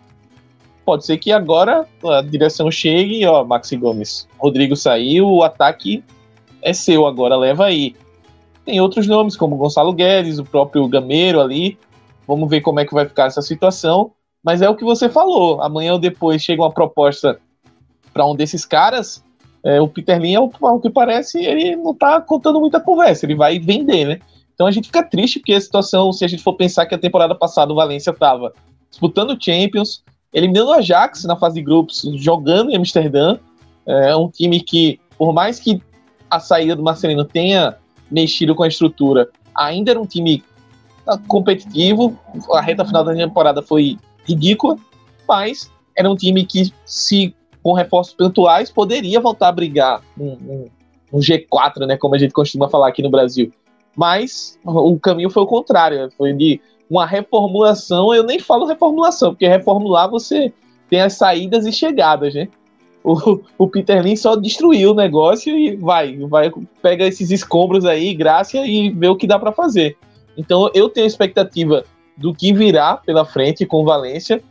[0.86, 6.04] Pode ser que agora a direção chegue ó, Maxi Gomes, Rodrigo saiu, o ataque
[6.62, 7.96] é seu agora, leva aí.
[8.66, 11.78] Tem outros nomes, como Gonçalo Guedes, o próprio Gameiro ali.
[12.28, 14.12] Vamos ver como é que vai ficar essa situação.
[14.44, 15.62] Mas é o que você falou.
[15.62, 17.40] Amanhã ou depois chega uma proposta
[18.14, 19.24] para um desses caras
[19.64, 23.36] é, o Peter Lin, ao, ao que parece, ele não tá contando muita conversa, ele
[23.36, 24.20] vai vender, né?
[24.54, 26.98] Então a gente fica triste porque a situação, se a gente for pensar que a
[26.98, 28.54] temporada passada o Valência estava
[28.90, 33.38] disputando Champions, eliminando o Ajax na fase de grupos, jogando em Amsterdã,
[33.86, 35.82] é um time que, por mais que
[36.30, 37.78] a saída do Marcelino tenha
[38.14, 40.44] mexido com a estrutura, ainda era um time
[41.28, 42.18] competitivo,
[42.52, 44.78] a reta final da temporada foi ridícula,
[45.28, 50.70] mas era um time que se com reforços pontuais, poderia voltar a brigar um, um,
[51.14, 53.52] um, G4, né, como a gente costuma falar aqui no Brasil.
[53.96, 58.14] Mas o caminho foi o contrário, foi de uma reformulação.
[58.14, 60.52] Eu nem falo reformulação, porque reformular você
[60.90, 62.50] tem as saídas e chegadas, né?
[63.04, 66.50] O, o Peter Lin só destruiu o negócio e vai, vai
[66.82, 69.98] pega esses escombros aí, graça e vê o que dá para fazer.
[70.38, 71.84] Então eu tenho expectativa
[72.16, 74.42] do que virá pela frente com Valência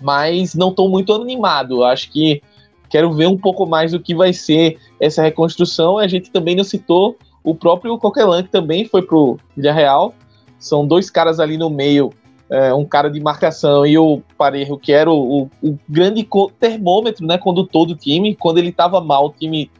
[0.00, 1.84] mas não estou muito animado.
[1.84, 2.42] Acho que
[2.88, 5.98] quero ver um pouco mais do que vai ser essa reconstrução.
[5.98, 10.14] A gente também não citou o próprio Coquelin, que também foi pro Villarreal.
[10.58, 12.10] São dois caras ali no meio,
[12.50, 17.24] é, um cara de marcação e o Parejo, que era o, o, o grande termômetro,
[17.24, 18.34] né, condutor do time.
[18.34, 19.70] Quando ele estava mal, o time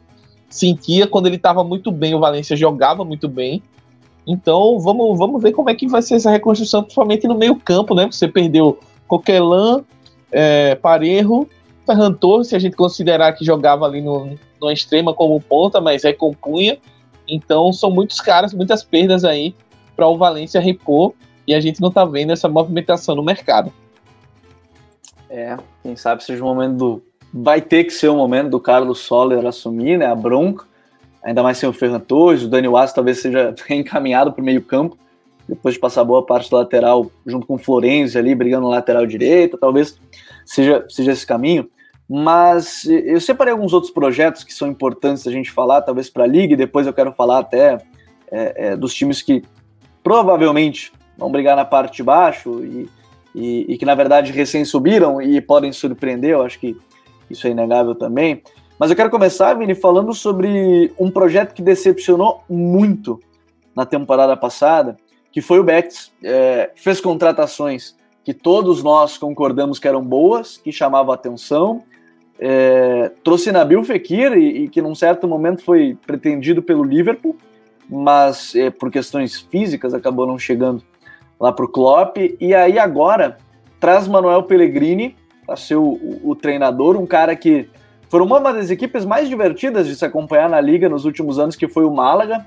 [0.49, 1.05] sentia.
[1.05, 3.61] Quando ele estava muito bem, o Valência jogava muito bem.
[4.25, 7.93] Então, vamos, vamos ver como é que vai ser essa reconstrução, principalmente no meio campo,
[7.93, 8.07] né?
[8.09, 9.83] Você perdeu Coquelin,
[10.31, 11.47] é, Parejo,
[11.85, 16.05] Ferran Torres, se a gente considerar que jogava ali no, no extrema como ponta, mas
[16.05, 16.77] é compunha.
[17.27, 19.53] Então são muitos caras, muitas perdas aí
[19.95, 21.13] para o Valência repor
[21.47, 23.71] e a gente não está vendo essa movimentação no mercado.
[25.29, 27.03] É, quem sabe seja o momento do.
[27.33, 30.65] Vai ter que ser o momento do Carlos Soller assumir né, a bronca,
[31.23, 32.43] ainda mais sem o Ferran Torres.
[32.43, 34.97] O Dani Wass talvez seja encaminhado para o meio-campo
[35.47, 39.05] depois de passar boa parte do lateral junto com o Florenzi ali, brigando no lateral
[39.05, 39.99] direito, talvez
[40.45, 41.69] seja, seja esse caminho.
[42.09, 46.27] Mas eu separei alguns outros projetos que são importantes a gente falar, talvez para a
[46.27, 47.77] Liga, e depois eu quero falar até
[48.31, 49.43] é, é, dos times que
[50.03, 52.89] provavelmente vão brigar na parte de baixo e,
[53.33, 56.77] e, e, que, na verdade, recém subiram e podem surpreender, eu acho que
[57.29, 58.41] isso é inegável também.
[58.77, 63.19] Mas eu quero começar, Vini, falando sobre um projeto que decepcionou muito
[63.75, 64.97] na temporada passada,
[65.31, 66.11] que foi o Betis.
[66.23, 71.83] É, fez contratações que todos nós concordamos que eram boas, que chamavam atenção,
[72.39, 77.37] é, trouxe Nabil Fekir e, e, que num certo momento foi pretendido pelo Liverpool,
[77.87, 80.83] mas é, por questões físicas acabou não chegando
[81.41, 82.17] lá para o Klopp.
[82.39, 83.37] E aí agora
[83.79, 87.67] traz Manuel Pellegrini para ser o, o, o, treinador, um cara que
[88.07, 91.67] foi uma das equipes mais divertidas de se acompanhar na liga nos últimos anos, que
[91.67, 92.45] foi o Málaga,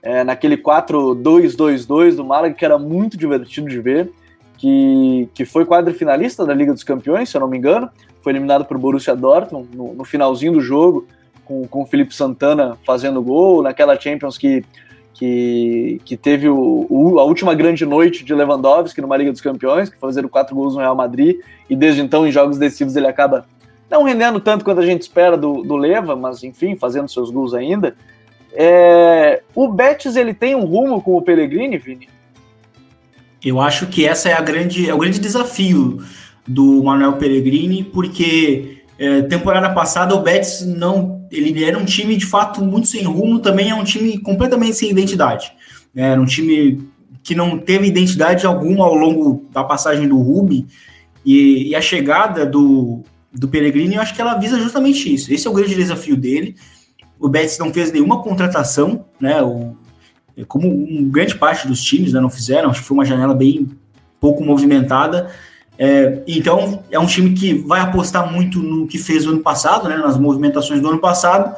[0.00, 4.12] é, naquele 4-2-2-2 do Málaga, que era muito divertido de ver,
[4.56, 7.90] que, que foi quadrifinalista da Liga dos Campeões, se eu não me engano,
[8.22, 11.06] foi eliminado por Borussia Dortmund no, no finalzinho do jogo,
[11.44, 14.62] com, com o Felipe Santana fazendo gol, naquela Champions que,
[15.18, 19.88] que, que teve o, o, a última grande noite de Lewandowski numa Liga dos Campeões,
[19.88, 23.08] que foi fazer quatro gols no Real Madrid, e desde então em jogos decisivos ele
[23.08, 23.44] acaba
[23.90, 27.52] não rendendo tanto quanto a gente espera do, do Leva, mas enfim, fazendo seus gols
[27.52, 27.96] ainda.
[28.52, 32.08] É, o Betis ele tem um rumo com o Pellegrini, Vini?
[33.44, 35.98] Eu acho que essa é a grande, é o grande desafio
[36.46, 41.17] do Manuel Pellegrini, porque é, temporada passada o Betis não.
[41.30, 44.90] Ele era um time de fato muito sem rumo, também é um time completamente sem
[44.90, 45.52] identidade.
[45.94, 46.88] É, era um time
[47.22, 50.66] que não teve identidade alguma ao longo da passagem do Rubi,
[51.24, 55.32] e, e a chegada do, do Pellegrini, eu acho que ela visa justamente isso.
[55.32, 56.56] Esse é o grande desafio dele.
[57.18, 59.42] O Betis não fez nenhuma contratação, né?
[59.42, 59.76] O,
[60.46, 63.68] como um grande parte dos times né, não fizeram, acho que foi uma janela bem
[64.20, 65.30] pouco movimentada.
[65.78, 69.88] É, então, é um time que vai apostar muito no que fez no ano passado,
[69.88, 71.54] né, nas movimentações do ano passado,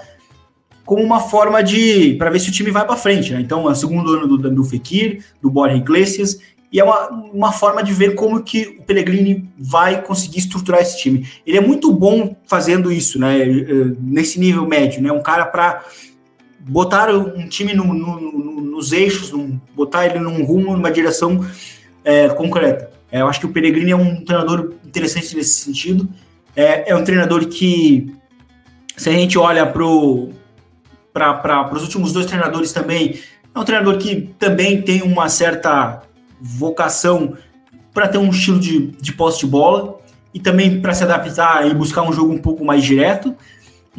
[0.85, 2.15] como uma forma de.
[2.15, 3.33] para ver se o time vai para frente.
[3.33, 3.41] Né?
[3.41, 6.39] Então, é o segundo ano do Daniel Fekir, do Borja Iglesias,
[6.71, 10.99] e é uma, uma forma de ver como que o Pellegrini vai conseguir estruturar esse
[10.99, 11.27] time.
[11.47, 13.65] Ele é muito bom fazendo isso, né, é,
[14.01, 15.83] nesse nível médio, né, um cara para
[16.61, 19.33] botar um time no, no, no, nos eixos,
[19.75, 21.45] botar ele num rumo, numa direção
[22.05, 23.00] é, concreta.
[23.13, 26.09] É, eu acho que o Peregrini é um treinador interessante nesse sentido.
[26.55, 28.15] É, é um treinador que,
[28.97, 29.85] se a gente olha para
[31.73, 33.19] os últimos dois treinadores também,
[33.55, 36.03] é um treinador que também tem uma certa
[36.41, 37.37] vocação
[37.93, 39.99] para ter um estilo de, de posse de bola
[40.33, 43.35] e também para se adaptar e buscar um jogo um pouco mais direto.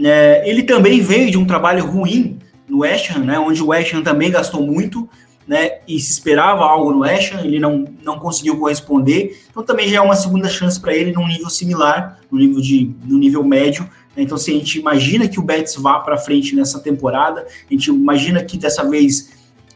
[0.02, 3.94] É, ele também veio de um trabalho ruim no West Ham, né, onde o West
[3.94, 5.10] Ham também gastou muito
[5.52, 9.98] né, e se esperava algo no Ham, ele não, não conseguiu corresponder, então também já
[9.98, 13.84] é uma segunda chance para ele num nível similar, no nível, de, no nível médio,
[14.16, 17.74] né, então se a gente imagina que o Betis vá para frente nessa temporada, a
[17.74, 19.30] gente imagina que dessa vez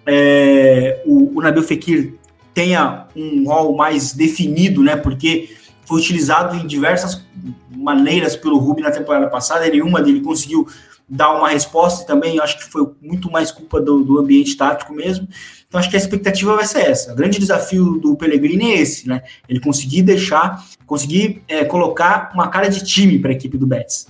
[0.06, 2.14] é, o, o Nabil Fekir
[2.54, 7.22] tenha um rol mais definido, né, porque foi utilizado em diversas
[7.70, 10.66] maneiras pelo Rubi na temporada passada, nenhuma dele conseguiu
[11.08, 15.28] dar uma resposta também acho que foi muito mais culpa do, do, ambiente tático mesmo.
[15.76, 17.12] Então acho que a expectativa vai ser essa.
[17.12, 19.24] O grande desafio do Pellegrini é esse, né?
[19.50, 24.08] Ele conseguir deixar, conseguir é, colocar uma cara de time para a equipe do Betis.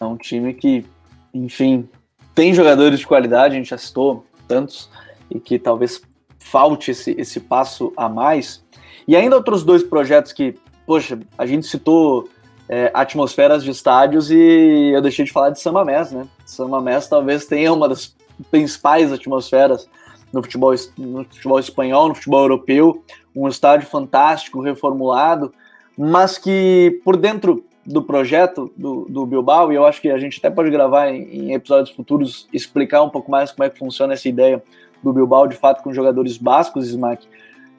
[0.00, 0.86] É um time que,
[1.34, 1.86] enfim,
[2.34, 4.88] tem jogadores de qualidade, a gente já citou tantos,
[5.30, 6.00] e que talvez
[6.38, 8.64] falte esse, esse passo a mais.
[9.06, 10.54] E ainda outros dois projetos que,
[10.86, 12.26] poxa, a gente citou
[12.70, 16.26] é, atmosferas de estádios e eu deixei de falar de Samba Mamés, né?
[16.46, 18.16] Samba Mamés talvez tenha uma das
[18.50, 19.88] principais atmosferas
[20.32, 23.02] no futebol, no futebol espanhol, no futebol europeu,
[23.34, 25.52] um estádio fantástico, reformulado,
[25.96, 30.38] mas que por dentro do projeto do, do Bilbao, e eu acho que a gente
[30.38, 34.14] até pode gravar em, em episódios futuros, explicar um pouco mais como é que funciona
[34.14, 34.62] essa ideia
[35.02, 37.26] do Bilbao, de fato, com jogadores bascos, Smack.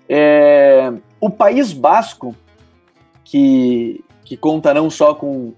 [0.09, 0.91] É,
[1.22, 2.36] o país basco,
[3.24, 5.53] que que conta não só com,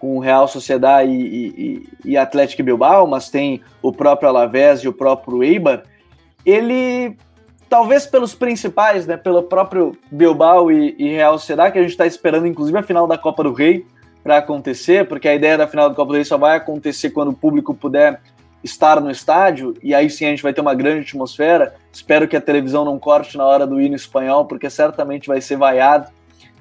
[0.00, 4.92] com Real Sociedade e, e, e Atlético Bilbao, mas tem o próprio Alavés e o
[4.92, 5.82] próprio Eibar,
[6.44, 7.16] ele,
[7.68, 12.06] talvez pelos principais, né, pelo próprio Bilbao e, e Real Sociedade, que a gente está
[12.06, 13.86] esperando inclusive a final da Copa do Rei
[14.24, 17.28] para acontecer, porque a ideia da final da Copa do Rei só vai acontecer quando
[17.28, 18.20] o público puder
[18.64, 21.74] estar no estádio, e aí sim a gente vai ter uma grande atmosfera.
[21.92, 25.56] Espero que a televisão não corte na hora do hino espanhol, porque certamente vai ser
[25.56, 26.10] vaiado,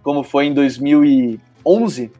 [0.02, 2.12] como foi em 2000 e 11,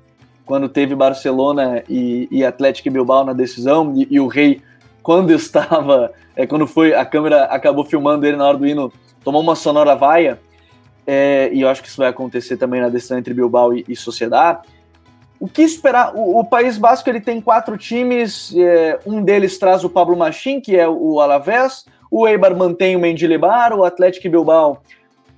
[0.50, 4.64] quando teve Barcelona e, e Atlético Bilbao na decisão, e, e, o Rei,
[5.04, 8.92] quando estava, é, quando foi, a câmera acabou filmando ele na hora do hino,
[9.24, 10.40] tomou uma sonora vaia,
[11.06, 13.96] é, e eu acho que isso vai acontecer também na decisão entre Bilbao e, e
[13.96, 14.68] Sociedade.
[15.40, 16.16] o que esperar?
[16.16, 20.60] O, o, País Basco ele tem quatro times, é, um deles traz o Pablo Machim,
[20.60, 24.82] que é o Alavés, o Eibar mantém o Mendilibar, o Atlético Bilbao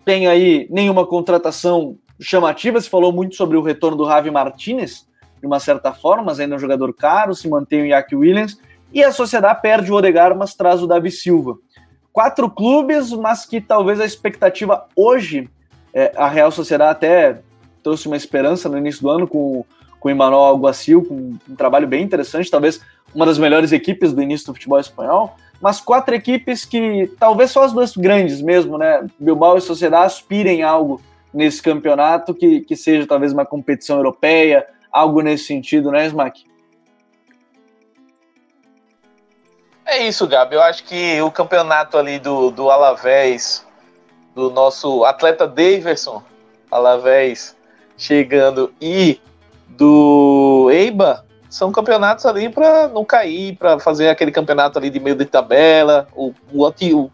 [0.05, 5.07] tem aí nenhuma contratação chamativa, se falou muito sobre o retorno do Javi Martinez,
[5.39, 8.59] de uma certa forma, mas ainda é um jogador caro, se mantém o Jack Williams,
[8.93, 11.57] e a Sociedade perde o Odegar, mas traz o Davi Silva.
[12.13, 15.49] Quatro clubes, mas que talvez a expectativa hoje,
[15.93, 17.41] é, a Real Sociedade até
[17.81, 19.65] trouxe uma esperança no início do ano com
[20.01, 22.81] com o Emmanuel Alguacil, com um trabalho bem interessante, talvez
[23.13, 27.63] uma das melhores equipes do início do futebol espanhol, mas quatro equipes que talvez só
[27.63, 29.05] as duas grandes mesmo, né?
[29.19, 30.99] Bilbao e Sociedade aspirem algo
[31.33, 36.45] nesse campeonato que, que seja talvez uma competição europeia, algo nesse sentido, né, Smack?
[39.85, 40.55] É isso, Gabi.
[40.55, 43.65] Eu acho que o campeonato ali do, do Alavés,
[44.33, 46.23] do nosso atleta Daverson
[46.71, 47.55] Alavés
[47.97, 49.19] chegando e
[49.67, 55.17] do EIBA são campeonatos ali para não cair, para fazer aquele campeonato ali de meio
[55.17, 56.07] de tabela.
[56.15, 56.65] O, o,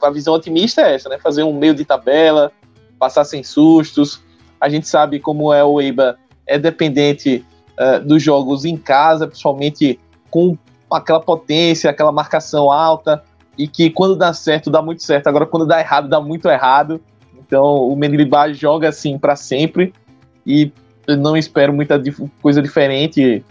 [0.01, 1.17] a visão otimista é essa, né?
[1.17, 2.51] Fazer um meio de tabela,
[2.97, 4.21] passar sem sustos.
[4.59, 7.45] A gente sabe como é o EIBA, é dependente
[7.77, 10.57] uh, dos jogos em casa, principalmente com
[10.89, 13.23] aquela potência, aquela marcação alta,
[13.57, 15.27] e que quando dá certo, dá muito certo.
[15.27, 17.01] Agora, quando dá errado, dá muito errado.
[17.37, 19.93] Então, o Mendilibar joga assim para sempre.
[20.45, 20.71] E
[21.07, 22.01] não espero muita
[22.41, 23.43] coisa diferente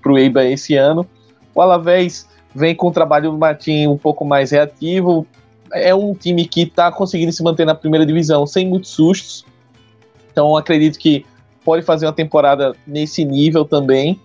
[0.00, 1.06] para o Eiba esse ano.
[1.54, 5.26] O Alavés vem com o trabalho do Martim um pouco mais reativo.
[5.72, 9.44] É um time que está conseguindo se manter na primeira divisão sem muitos sustos.
[10.30, 11.24] Então acredito que
[11.64, 14.20] pode fazer uma temporada nesse nível também.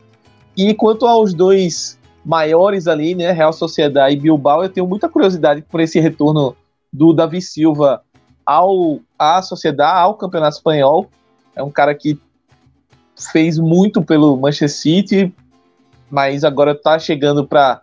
[0.55, 5.63] E quanto aos dois maiores ali, né, Real Sociedade e Bilbao, eu tenho muita curiosidade
[5.63, 6.55] por esse retorno
[6.93, 8.03] do Davi Silva
[8.45, 11.09] ao à Sociedade, ao Campeonato Espanhol.
[11.55, 12.19] É um cara que
[13.31, 15.33] fez muito pelo Manchester City,
[16.09, 17.81] mas agora está chegando para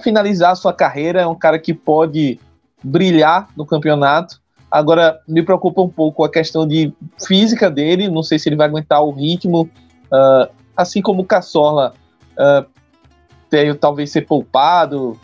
[0.00, 1.20] finalizar a sua carreira.
[1.20, 2.40] É um cara que pode
[2.82, 4.40] brilhar no campeonato.
[4.70, 6.92] Agora, me preocupa um pouco a questão de
[7.26, 8.08] física dele.
[8.08, 9.68] Não sei se ele vai aguentar o ritmo.
[10.12, 11.94] Uh, assim como o Cassola
[12.32, 15.18] uh, talvez ser poupado,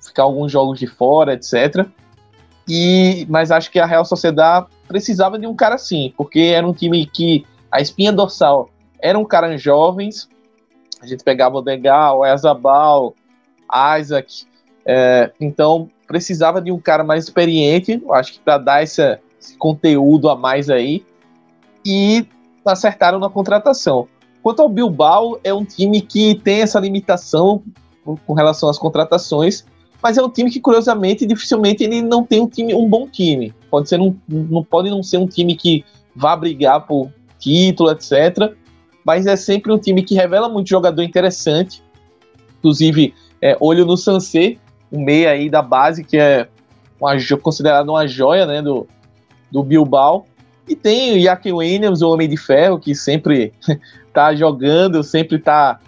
[0.00, 1.86] ficar alguns jogos de fora, etc.
[2.68, 6.72] E, mas acho que a Real Sociedade precisava de um cara assim, porque era um
[6.72, 10.28] time que a espinha dorsal eram caras jovens,
[11.00, 13.14] a gente pegava o Degal, o Ezabal,
[13.98, 14.46] Isaac,
[14.88, 19.18] é, então precisava de um cara mais experiente, acho que para dar esse,
[19.58, 21.04] conteúdo a mais aí,
[21.84, 22.26] e
[22.64, 24.08] acertaram na contratação.
[24.42, 27.62] Quanto ao Bilbao, é um time que tem essa limitação
[28.26, 29.64] com relação às contratações,
[30.02, 33.54] mas é um time que, curiosamente, dificilmente ele não tem um time, um bom time.
[33.70, 35.84] Pode ser um, não pode não ser um time que
[36.16, 38.54] vá brigar por título, etc.
[39.04, 41.82] Mas é sempre um time que revela muito jogador interessante.
[42.58, 44.58] Inclusive, é, olho no Sansê,
[44.90, 46.48] um meia aí da base, que é
[47.00, 48.86] uma, considerado uma joia né, do,
[49.50, 50.26] do Bilbao.
[50.68, 53.52] E tem o Jack Williams, o Homem de Ferro, que sempre
[54.12, 55.80] tá jogando, sempre tá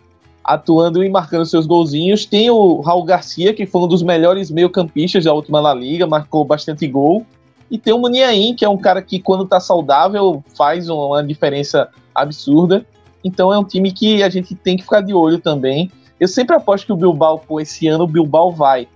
[0.43, 2.25] atuando e marcando seus golzinhos.
[2.25, 6.45] Tem o Raul Garcia, que foi um dos melhores meio-campistas da última La Liga, marcou
[6.45, 7.27] bastante gol.
[7.71, 11.89] E tem o Muniain, que é um cara que, quando tá saudável, faz uma diferença
[12.15, 12.85] absurda.
[13.23, 15.91] Então é um time que a gente tem que ficar de olho também.
[16.21, 18.87] Eu sempre aposto que o Bilbao, pô, esse ano o Bilbao vai.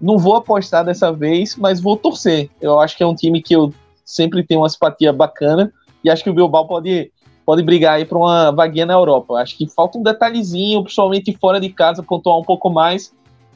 [0.00, 2.48] Não vou apostar dessa vez, mas vou torcer.
[2.60, 3.74] Eu acho que é um time que eu
[4.04, 5.72] sempre tenho uma simpatia bacana
[6.04, 7.10] e acho que o Bilbao pode,
[7.44, 9.34] pode brigar aí para uma vaguinha na Europa.
[9.34, 13.12] Acho que falta um detalhezinho, principalmente fora de casa, pontuar um pouco mais,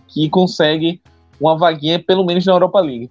[0.09, 1.01] que consegue
[1.41, 3.09] uma vaguinha pelo menos na Europa League.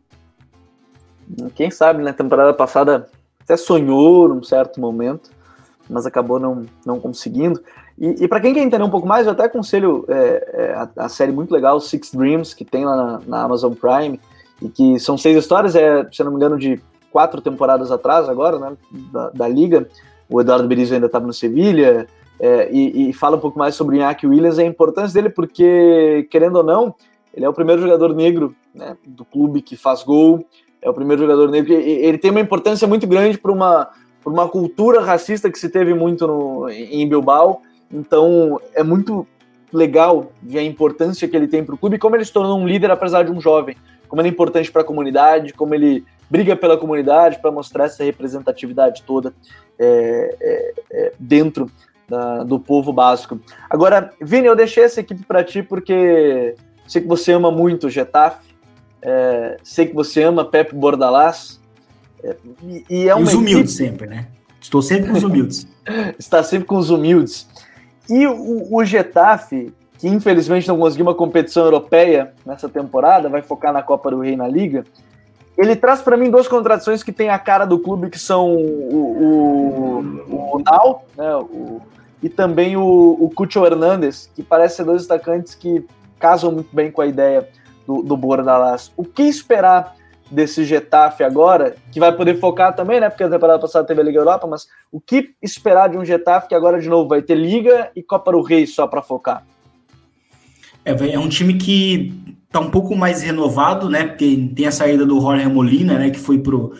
[1.55, 2.11] Quem sabe, né?
[2.11, 3.09] Temporada passada
[3.41, 5.31] até sonhou num certo momento,
[5.89, 7.61] mas acabou não, não conseguindo.
[8.01, 11.05] E, e para quem quer entender um pouco mais, eu até aconselho é, é, a,
[11.05, 14.19] a, série muito legal, Six Dreams, que tem lá na, na, Amazon Prime,
[14.59, 16.81] e que são seis histórias, é, se não me engano, de
[17.11, 18.73] quatro temporadas atrás agora, né?
[19.13, 19.87] Da, da Liga.
[20.27, 22.07] O Eduardo Berizzo ainda estava no Sevilha,
[22.39, 25.31] é, e, e, fala um pouco mais sobre o Iñaki Williams e a importância dele,
[25.31, 26.95] porque, querendo ou não,
[27.31, 30.43] ele é o primeiro jogador negro né, do clube que faz gol,
[30.81, 31.71] é o primeiro jogador negro.
[31.71, 33.89] Ele tem uma importância muito grande para uma,
[34.25, 37.61] uma cultura racista que se teve muito no, em Bilbao.
[37.91, 39.27] Então é muito
[39.71, 42.67] legal ver a importância que ele tem para o clube como ele se tornou um
[42.67, 43.75] líder apesar de um jovem.
[44.07, 48.03] Como ele é importante para a comunidade, como ele briga pela comunidade para mostrar essa
[48.03, 49.33] representatividade toda
[49.79, 51.69] é, é, é, dentro
[52.07, 53.39] da, do povo básico.
[53.69, 56.55] Agora, Vini, eu deixei essa equipe para ti porque
[56.87, 58.51] sei que você ama muito o Getafe
[59.01, 61.59] é, sei que você ama Pepe Bordalás.
[62.23, 63.91] É, e, e, é e os humildes equipe...
[63.91, 64.27] sempre, né?
[64.61, 65.67] Estou sempre com os humildes.
[66.19, 67.47] Está sempre com os humildes.
[68.11, 73.71] E o, o Getafe, que infelizmente não conseguiu uma competição europeia nessa temporada, vai focar
[73.71, 74.83] na Copa do Rei na Liga.
[75.57, 80.01] Ele traz para mim duas contradições que tem a cara do clube, que são o,
[80.29, 81.81] o, o Nau, né, o,
[82.21, 85.85] e também o, o Cucho Hernandes, que parece ser dois destacantes que
[86.19, 87.47] casam muito bem com a ideia
[87.87, 88.91] do, do Bordalás.
[88.97, 89.95] O que esperar
[90.31, 93.09] desse Getafe agora, que vai poder focar também, né?
[93.09, 96.47] Porque a temporada passada teve a Liga Europa, mas o que esperar de um Getafe
[96.47, 99.43] que agora de novo vai ter Liga e Copa do Rei só para focar?
[100.85, 102.13] É, é um time que
[102.49, 104.07] tá um pouco mais renovado, né?
[104.07, 106.09] Porque tem a saída do Jorge Molina, né?
[106.09, 106.73] Que foi pro,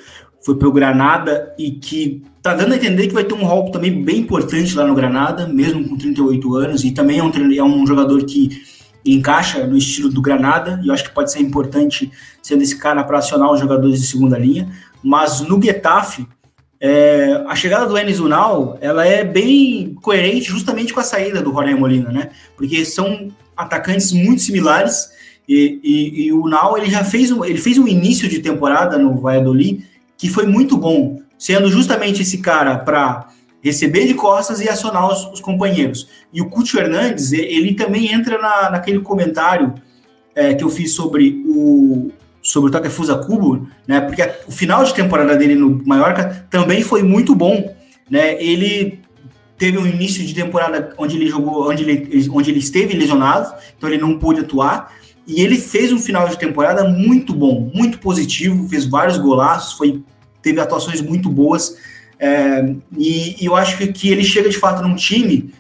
[0.44, 4.04] foi pro Granada e que tá dando a entender que vai ter um rol também
[4.04, 7.86] bem importante lá no Granada, mesmo com 38 anos, e também é um, é um
[7.86, 8.50] jogador que
[9.06, 13.04] encaixa no estilo do Granada, e eu acho que pode ser importante sendo esse cara
[13.04, 14.72] para acionar os jogadores de segunda linha,
[15.04, 16.28] mas no Getafe,
[16.80, 21.52] é, a chegada do Enes Unal, ela é bem coerente justamente com a saída do
[21.52, 22.30] Jorge Molina, né?
[22.56, 25.10] Porque são atacantes muito similares,
[25.48, 28.98] e, e, e o Unal, ele já fez um, ele fez um início de temporada
[28.98, 29.86] no Valladolid
[30.18, 33.28] que foi muito bom, sendo justamente esse cara para
[33.62, 36.10] receber de costas e acionar os, os companheiros.
[36.34, 39.74] E o Cúcio Hernandes, ele também entra na, naquele comentário
[40.34, 44.02] é, que eu fiz sobre o sobre o Takefusa Kubo, né?
[44.02, 47.76] Porque o final de temporada dele no Mallorca também foi muito bom,
[48.10, 48.42] né?
[48.44, 49.00] Ele
[49.58, 53.88] teve um início de temporada onde ele jogou, onde ele, onde ele esteve lesionado, então
[53.88, 54.92] ele não pôde atuar.
[55.28, 60.02] E ele fez um final de temporada muito bom, muito positivo, fez vários golaços, foi,
[60.42, 61.78] teve atuações muito boas.
[62.24, 65.52] É, e, e, eu acho que, que, ele chega de fato num time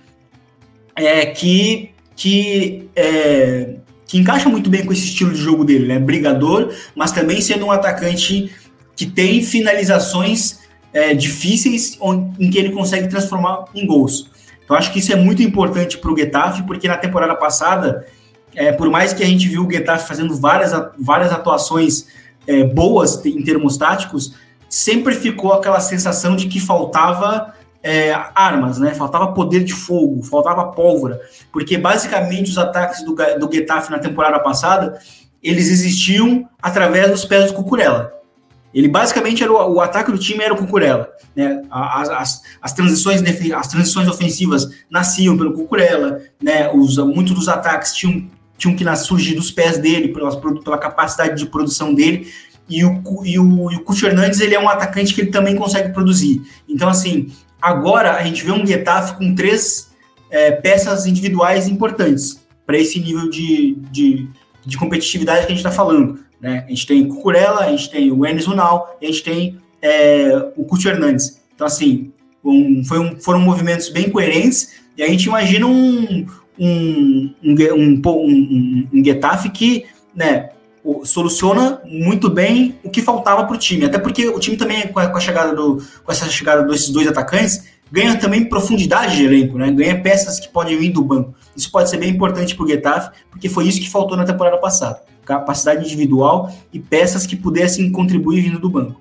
[0.95, 5.97] é, que, que, é, que encaixa muito bem com esse estilo de jogo dele, né?
[5.97, 8.51] Brigador, mas também sendo um atacante
[8.95, 10.59] que tem finalizações
[10.93, 14.29] é, difíceis onde, em que ele consegue transformar em gols.
[14.63, 18.05] Então acho que isso é muito importante para o Getafe, porque na temporada passada,
[18.53, 22.05] é, por mais que a gente viu o Getafe fazendo várias, várias atuações
[22.45, 24.35] é, boas em termos táticos,
[24.71, 27.53] sempre ficou aquela sensação de que faltava
[27.83, 28.93] é, armas, né?
[28.93, 31.19] Faltava poder de fogo, faltava pólvora,
[31.51, 34.97] porque basicamente os ataques do, do Getafe na temporada passada
[35.43, 38.13] eles existiam através dos pés do Cucurella.
[38.73, 41.63] Ele basicamente era o, o ataque do time era o Cucurella, né?
[41.69, 43.21] As, as, as, transições
[43.53, 46.71] as transições ofensivas nasciam pelo Cucurella, né?
[46.71, 51.47] Os muitos dos ataques tinham tinham que surgir dos pés dele pela, pela capacidade de
[51.47, 52.31] produção dele
[52.69, 55.55] e o, e o, e o Cucho Hernandes, ele é um atacante que ele também
[55.55, 56.41] consegue produzir.
[56.67, 57.31] Então, assim,
[57.61, 59.91] agora a gente vê um Getafe com três
[60.29, 64.29] é, peças individuais importantes para esse nível de, de,
[64.65, 66.19] de, competitividade que a gente está falando.
[66.39, 66.63] Né?
[66.65, 70.63] A gente tem Cucurella, a gente tem o Enes Unal, a gente tem é, o
[70.63, 71.41] Cucho Hernandes.
[71.53, 72.11] Então, assim,
[72.43, 76.25] um, foi um, foram movimentos bem coerentes e a gente imagina um,
[76.57, 79.85] um, um, um, um, um Getafe que,
[80.15, 80.49] né,
[81.03, 83.85] soluciona muito bem o que faltava para o time.
[83.85, 87.65] Até porque o time também, com a, chegada do, com essa chegada desses dois atacantes,
[87.91, 89.71] ganha também profundidade de elenco, né?
[89.71, 91.35] Ganha peças que podem vir do banco.
[91.55, 94.57] Isso pode ser bem importante para o Getafe, porque foi isso que faltou na temporada
[94.57, 95.01] passada.
[95.23, 98.99] Capacidade individual e peças que pudessem contribuir vindo do banco.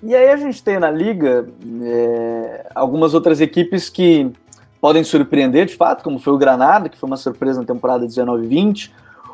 [0.00, 1.48] E aí a gente tem na liga
[1.82, 4.30] é, algumas outras equipes que
[4.80, 8.90] podem surpreender de fato, como foi o Granada, que foi uma surpresa na temporada 19-20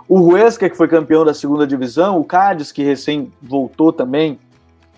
[0.09, 4.39] o Huesca, que foi campeão da segunda divisão, o Cádiz, que recém voltou também,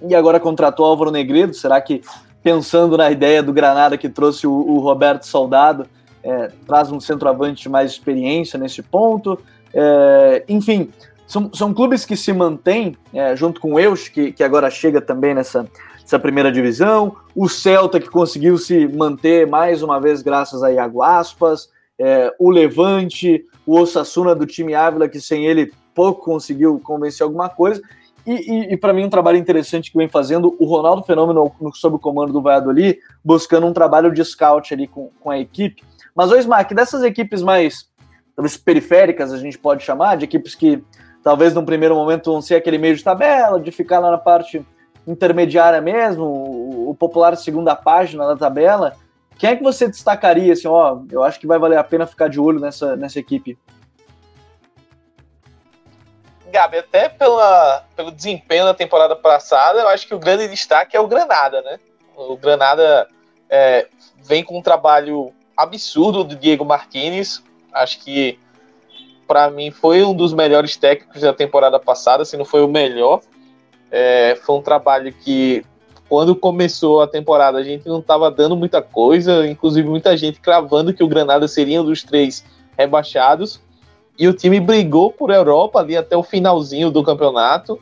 [0.06, 1.54] e agora contratou Álvaro Negredo.
[1.54, 2.02] Será que,
[2.42, 5.86] pensando na ideia do Granada que trouxe o, o Roberto Soldado,
[6.22, 9.38] é, traz um centroavante de mais experiência nesse ponto?
[9.72, 10.90] É, enfim,
[11.26, 15.00] são, são clubes que se mantêm, é, junto com o Eus, que, que agora chega
[15.00, 15.66] também nessa,
[16.00, 21.02] nessa primeira divisão, o Celta, que conseguiu se manter mais uma vez graças a Iago
[21.02, 27.24] Aspas, é, o Levante, o Osasuna do time Ávila, que sem ele pouco conseguiu convencer
[27.24, 27.82] alguma coisa.
[28.26, 31.96] E, e, e para mim, um trabalho interessante que vem fazendo o Ronaldo Fenômeno sob
[31.96, 35.82] o comando do Valladolid, buscando um trabalho de scout ali com, com a equipe.
[36.14, 37.88] Mas, o Smack, dessas equipes mais
[38.34, 40.82] talvez periféricas, a gente pode chamar, de equipes que
[41.22, 44.64] talvez num primeiro momento vão ser aquele meio de tabela, de ficar lá na parte
[45.06, 48.94] intermediária mesmo, o, o popular segunda página da tabela.
[49.38, 52.28] Quem é que você destacaria, assim, ó, eu acho que vai valer a pena ficar
[52.28, 53.58] de olho nessa, nessa equipe?
[56.50, 61.00] Gabi, até pela, pelo desempenho da temporada passada, eu acho que o grande destaque é
[61.00, 61.78] o Granada, né?
[62.16, 63.08] O Granada
[63.50, 63.88] é,
[64.22, 67.42] vem com um trabalho absurdo do Diego Martinez.
[67.72, 68.38] Acho que,
[69.26, 73.20] para mim, foi um dos melhores técnicos da temporada passada, se não foi o melhor.
[73.90, 75.62] É, foi um trabalho que
[76.08, 80.94] quando começou a temporada, a gente não estava dando muita coisa, inclusive muita gente cravando
[80.94, 82.44] que o Granada seria um dos três
[82.78, 83.60] rebaixados.
[84.18, 87.78] E o time brigou por Europa ali até o finalzinho do campeonato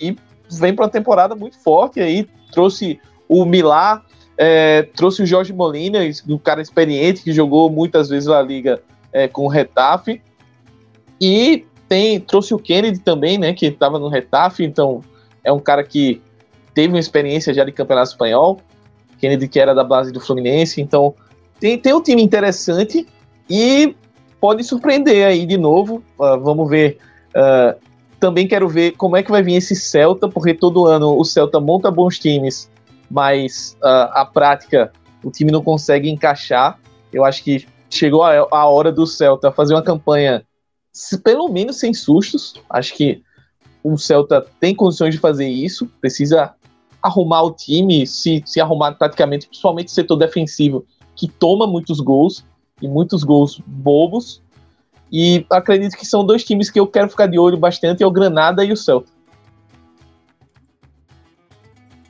[0.00, 0.16] e
[0.50, 2.28] vem para uma temporada muito forte aí.
[2.52, 4.04] Trouxe o Milá,
[4.36, 8.80] é, trouxe o Jorge Molina, um cara experiente que jogou muitas vezes na liga
[9.12, 10.20] é, com o Retafe.
[11.20, 15.00] E tem, trouxe o Kennedy também, né, que estava no Retafe, então
[15.42, 16.20] é um cara que
[16.74, 18.60] teve uma experiência já de campeonato espanhol.
[19.18, 21.14] Kennedy que era da base do Fluminense, então
[21.58, 23.06] tem, tem um time interessante
[23.48, 23.94] e
[24.40, 26.02] pode surpreender aí de novo.
[26.18, 26.98] Uh, vamos ver.
[27.30, 27.78] Uh,
[28.20, 31.60] também quero ver como é que vai vir esse Celta, porque todo ano o Celta
[31.60, 32.70] monta bons times,
[33.10, 36.78] mas uh, a prática o time não consegue encaixar.
[37.12, 40.44] Eu acho que chegou a, a hora do Celta fazer uma campanha,
[40.92, 42.54] se, pelo menos sem sustos.
[42.68, 43.22] Acho que
[43.82, 46.54] o Celta tem condições de fazer isso, precisa
[47.04, 52.42] arrumar o time, se, se arrumar praticamente, principalmente o setor defensivo, que toma muitos gols
[52.80, 54.42] e muitos gols bobos.
[55.12, 58.10] E acredito que são dois times que eu quero ficar de olho bastante, é o
[58.10, 59.12] Granada e o Celta.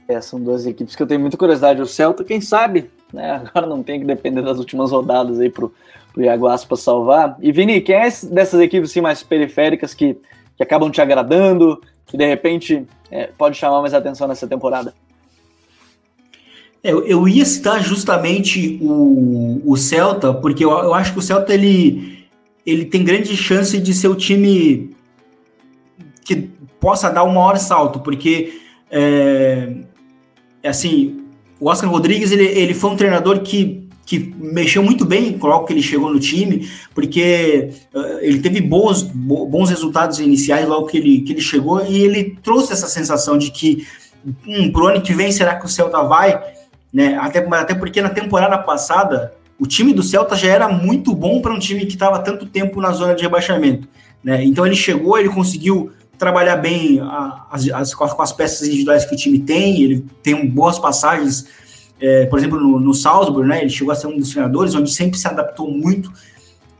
[0.07, 1.83] É, são duas equipes que eu tenho muita curiosidade.
[1.83, 3.43] O Celta, quem sabe, né?
[3.45, 5.75] Agora não tem que depender das últimas rodadas aí pro,
[6.13, 7.37] pro Iago Aspas salvar.
[7.41, 10.17] E Vini, quem é dessas equipes assim, mais periféricas que,
[10.57, 14.95] que acabam te agradando, que de repente é, pode chamar mais atenção nessa temporada?
[16.83, 21.55] Eu, eu ia citar justamente o, o Celta, porque eu, eu acho que o Celta
[21.55, 22.27] ele,
[22.67, 24.95] ele tem grande chance de ser o time
[26.25, 29.73] que possa dar o maior salto, porque é,
[30.63, 31.25] é assim,
[31.59, 35.73] o Oscar Rodrigues ele, ele foi um treinador que, que mexeu muito bem logo que
[35.73, 41.21] ele chegou no time, porque uh, ele teve bons, bons resultados iniciais logo que ele,
[41.23, 43.87] que ele chegou e ele trouxe essa sensação de que
[44.47, 46.39] hum, pro ano que vem será que o Celta vai?
[46.95, 47.19] né?
[47.19, 51.53] Até, até porque na temporada passada o time do Celta já era muito bom para
[51.53, 53.89] um time que estava tanto tempo na zona de rebaixamento,
[54.23, 54.45] né?
[54.45, 57.01] Então ele chegou, ele conseguiu trabalhar bem
[57.51, 61.47] as, as, com as peças individuais que o time tem, ele tem boas passagens,
[62.01, 63.61] é, por exemplo, no, no Salzburg, né?
[63.61, 66.13] Ele chegou a ser um dos treinadores, onde sempre se adaptou muito,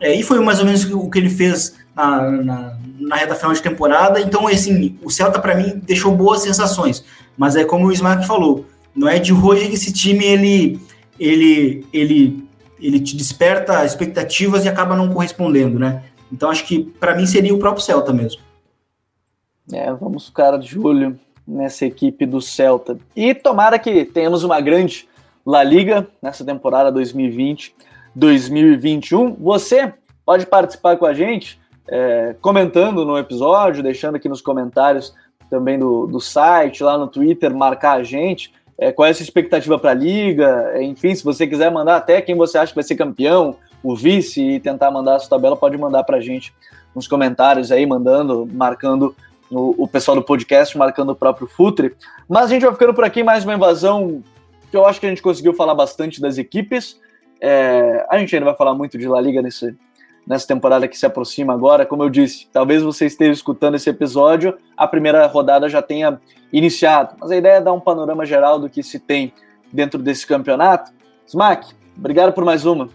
[0.01, 3.53] é, e foi mais ou menos o que ele fez na, na, na reta final
[3.53, 4.21] de temporada.
[4.21, 7.05] Então, assim, o Celta para mim deixou boas sensações,
[7.37, 10.81] mas é como o Smack falou, não é de hoje que esse time ele,
[11.19, 12.49] ele, ele,
[12.81, 16.03] ele te desperta expectativas e acaba não correspondendo, né?
[16.33, 18.41] Então acho que para mim seria o próprio Celta mesmo.
[19.73, 22.99] É, vamos ficar de olho nessa equipe do Celta.
[23.15, 25.09] E tomara que tenhamos uma grande
[25.45, 29.37] La Liga nessa temporada 2020-2021.
[29.39, 29.93] Você
[30.25, 35.15] pode participar com a gente, é, comentando no episódio, deixando aqui nos comentários
[35.51, 39.23] também do, do site, lá no Twitter, marcar a gente é, qual é a sua
[39.23, 42.77] expectativa para a liga, é, enfim, se você quiser mandar até quem você acha que
[42.77, 46.21] vai ser campeão, o vice, e tentar mandar a sua tabela, pode mandar para a
[46.21, 46.55] gente
[46.95, 49.15] nos comentários aí, mandando, marcando
[49.51, 51.95] o, o, pessoal do podcast, marcando o próprio Futre.
[52.29, 54.23] Mas a gente vai ficando por aqui, mais uma invasão
[54.71, 57.01] que eu acho que a gente conseguiu falar bastante das equipes.
[57.41, 59.77] É, a gente ainda vai falar muito de La Liga nesse,
[60.27, 61.87] nessa temporada que se aproxima agora.
[61.87, 66.21] Como eu disse, talvez você esteja escutando esse episódio, a primeira rodada já tenha
[66.53, 67.17] iniciado.
[67.21, 69.33] Mas a ideia é dar um panorama geral do que se tem
[69.73, 70.93] dentro desse campeonato.
[71.27, 72.89] Smack, obrigado por mais uma.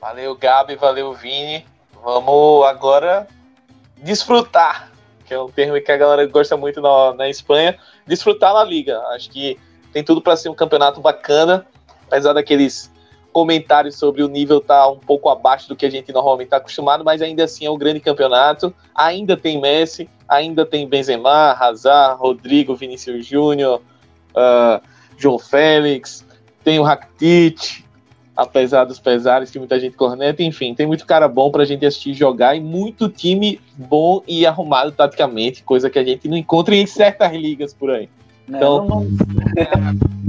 [0.00, 1.64] Valeu, Gabi, valeu, Vini.
[2.02, 3.26] Vamos agora
[4.02, 4.90] desfrutar,
[5.24, 8.98] que é um termo que a galera gosta muito na, na Espanha, desfrutar na liga.
[9.08, 9.58] Acho que
[9.92, 11.66] tem tudo para ser um campeonato bacana,
[12.06, 12.90] apesar daqueles
[13.32, 16.56] comentários sobre o nível estar tá um pouco abaixo do que a gente normalmente está
[16.56, 18.74] acostumado, mas ainda assim é um grande campeonato.
[18.94, 23.80] Ainda tem Messi, ainda tem Benzema, Hazard, Rodrigo, Vinícius Júnior,
[24.30, 24.84] uh,
[25.16, 26.24] João Félix,
[26.64, 27.84] tem o Rakitic,
[28.40, 32.14] apesar dos pesares que muita gente corneta, enfim, tem muito cara bom pra gente assistir
[32.14, 36.86] jogar e muito time bom e arrumado taticamente, coisa que a gente não encontra em
[36.86, 38.08] certas ligas por aí.
[38.48, 40.20] Então, não, não...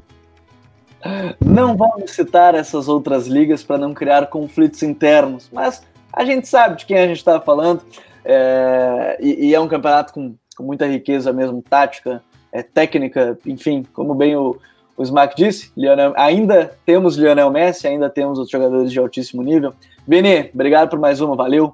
[1.43, 5.81] Não vamos citar essas outras ligas para não criar conflitos internos, mas
[6.11, 7.81] a gente sabe de quem a gente está falando.
[8.25, 13.83] É, e, e, é um campeonato com, com muita riqueza mesmo, tática, é, técnica, enfim,
[13.93, 14.59] como bem o,
[15.01, 19.73] o Smack disse, Lionel, ainda temos Lionel Messi, ainda temos os jogadores de altíssimo nível.
[20.07, 21.73] Beni, obrigado por mais uma, valeu.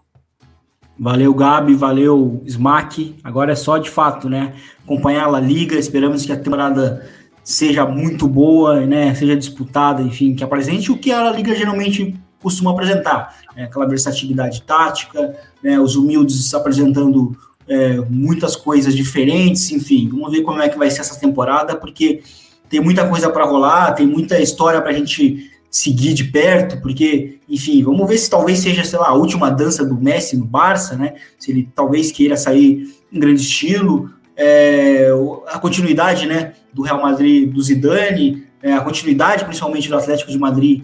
[1.00, 3.16] Valeu, Gabi, valeu, Smack.
[3.24, 4.54] Agora é só de fato, né?
[4.84, 7.06] Acompanhar a Liga, esperamos que a temporada
[7.44, 12.72] seja muito boa, né, seja disputada, enfim, que apresente o que a Liga geralmente costuma
[12.72, 20.30] apresentar, né, aquela versatilidade tática, né, os humildes apresentando é, muitas coisas diferentes, enfim, vamos
[20.30, 22.22] ver como é que vai ser essa temporada, porque
[22.70, 27.40] tem muita coisa para rolar, tem muita história para a gente seguir de perto, porque,
[27.48, 30.96] enfim, vamos ver se talvez seja, sei lá, a última dança do Messi no Barça,
[30.96, 31.16] né?
[31.38, 35.10] Se ele talvez queira sair em grande estilo, é,
[35.48, 40.38] a continuidade, né, do Real Madrid, do Zidane, é, a continuidade, principalmente do Atlético de
[40.38, 40.84] Madrid,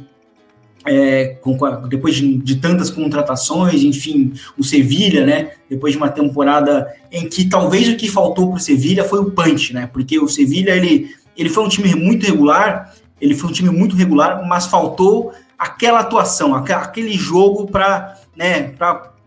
[0.86, 1.57] é, com,
[1.88, 5.51] depois de, de, tantas contratações, enfim, o Sevilha, né?
[5.69, 9.31] Depois de uma temporada em que talvez o que faltou para o Sevilha foi o
[9.31, 9.89] punch, né?
[9.91, 13.95] Porque o Sevilha ele, ele foi um time muito regular, ele foi um time muito
[13.95, 18.73] regular, mas faltou aquela atuação, aquele jogo para né,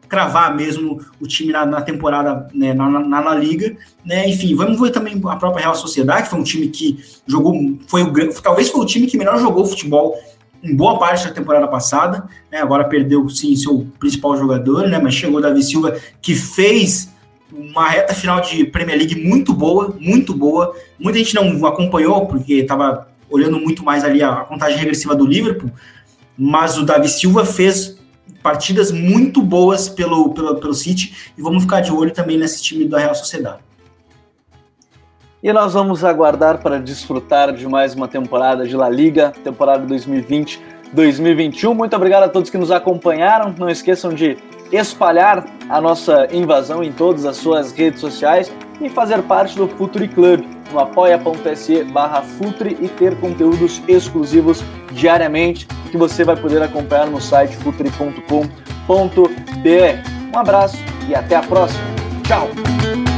[0.08, 4.78] cravar mesmo o time na, na temporada, né, na, na, na, liga, né, enfim, vamos
[4.80, 7.54] ver também a própria Real Sociedade, que foi um time que jogou,
[7.88, 10.14] foi o, talvez foi o time que melhor jogou futebol
[10.62, 15.14] em boa parte da temporada passada, né, agora perdeu sim seu principal jogador, né, mas
[15.14, 17.10] chegou o Davi Silva, que fez
[17.56, 22.54] uma reta final de Premier League muito boa, muito boa, muita gente não acompanhou, porque
[22.54, 25.70] estava olhando muito mais ali a contagem regressiva do Liverpool,
[26.36, 27.96] mas o Davi Silva fez
[28.42, 32.86] partidas muito boas pelo, pelo, pelo City e vamos ficar de olho também nesse time
[32.86, 33.58] da Real Sociedade.
[35.42, 41.74] E nós vamos aguardar para desfrutar de mais uma temporada de La Liga, temporada 2020-2021.
[41.74, 43.54] Muito obrigado a todos que nos acompanharam.
[43.56, 44.36] Não esqueçam de
[44.72, 50.08] espalhar a nossa invasão em todas as suas redes sociais e fazer parte do Futuri
[50.08, 54.62] Club no apoia.se barra Futre e ter conteúdos exclusivos
[54.92, 58.26] diariamente que você vai poder acompanhar no site futre.com.br.
[60.34, 60.76] Um abraço
[61.08, 61.84] e até a próxima.
[62.26, 63.15] Tchau!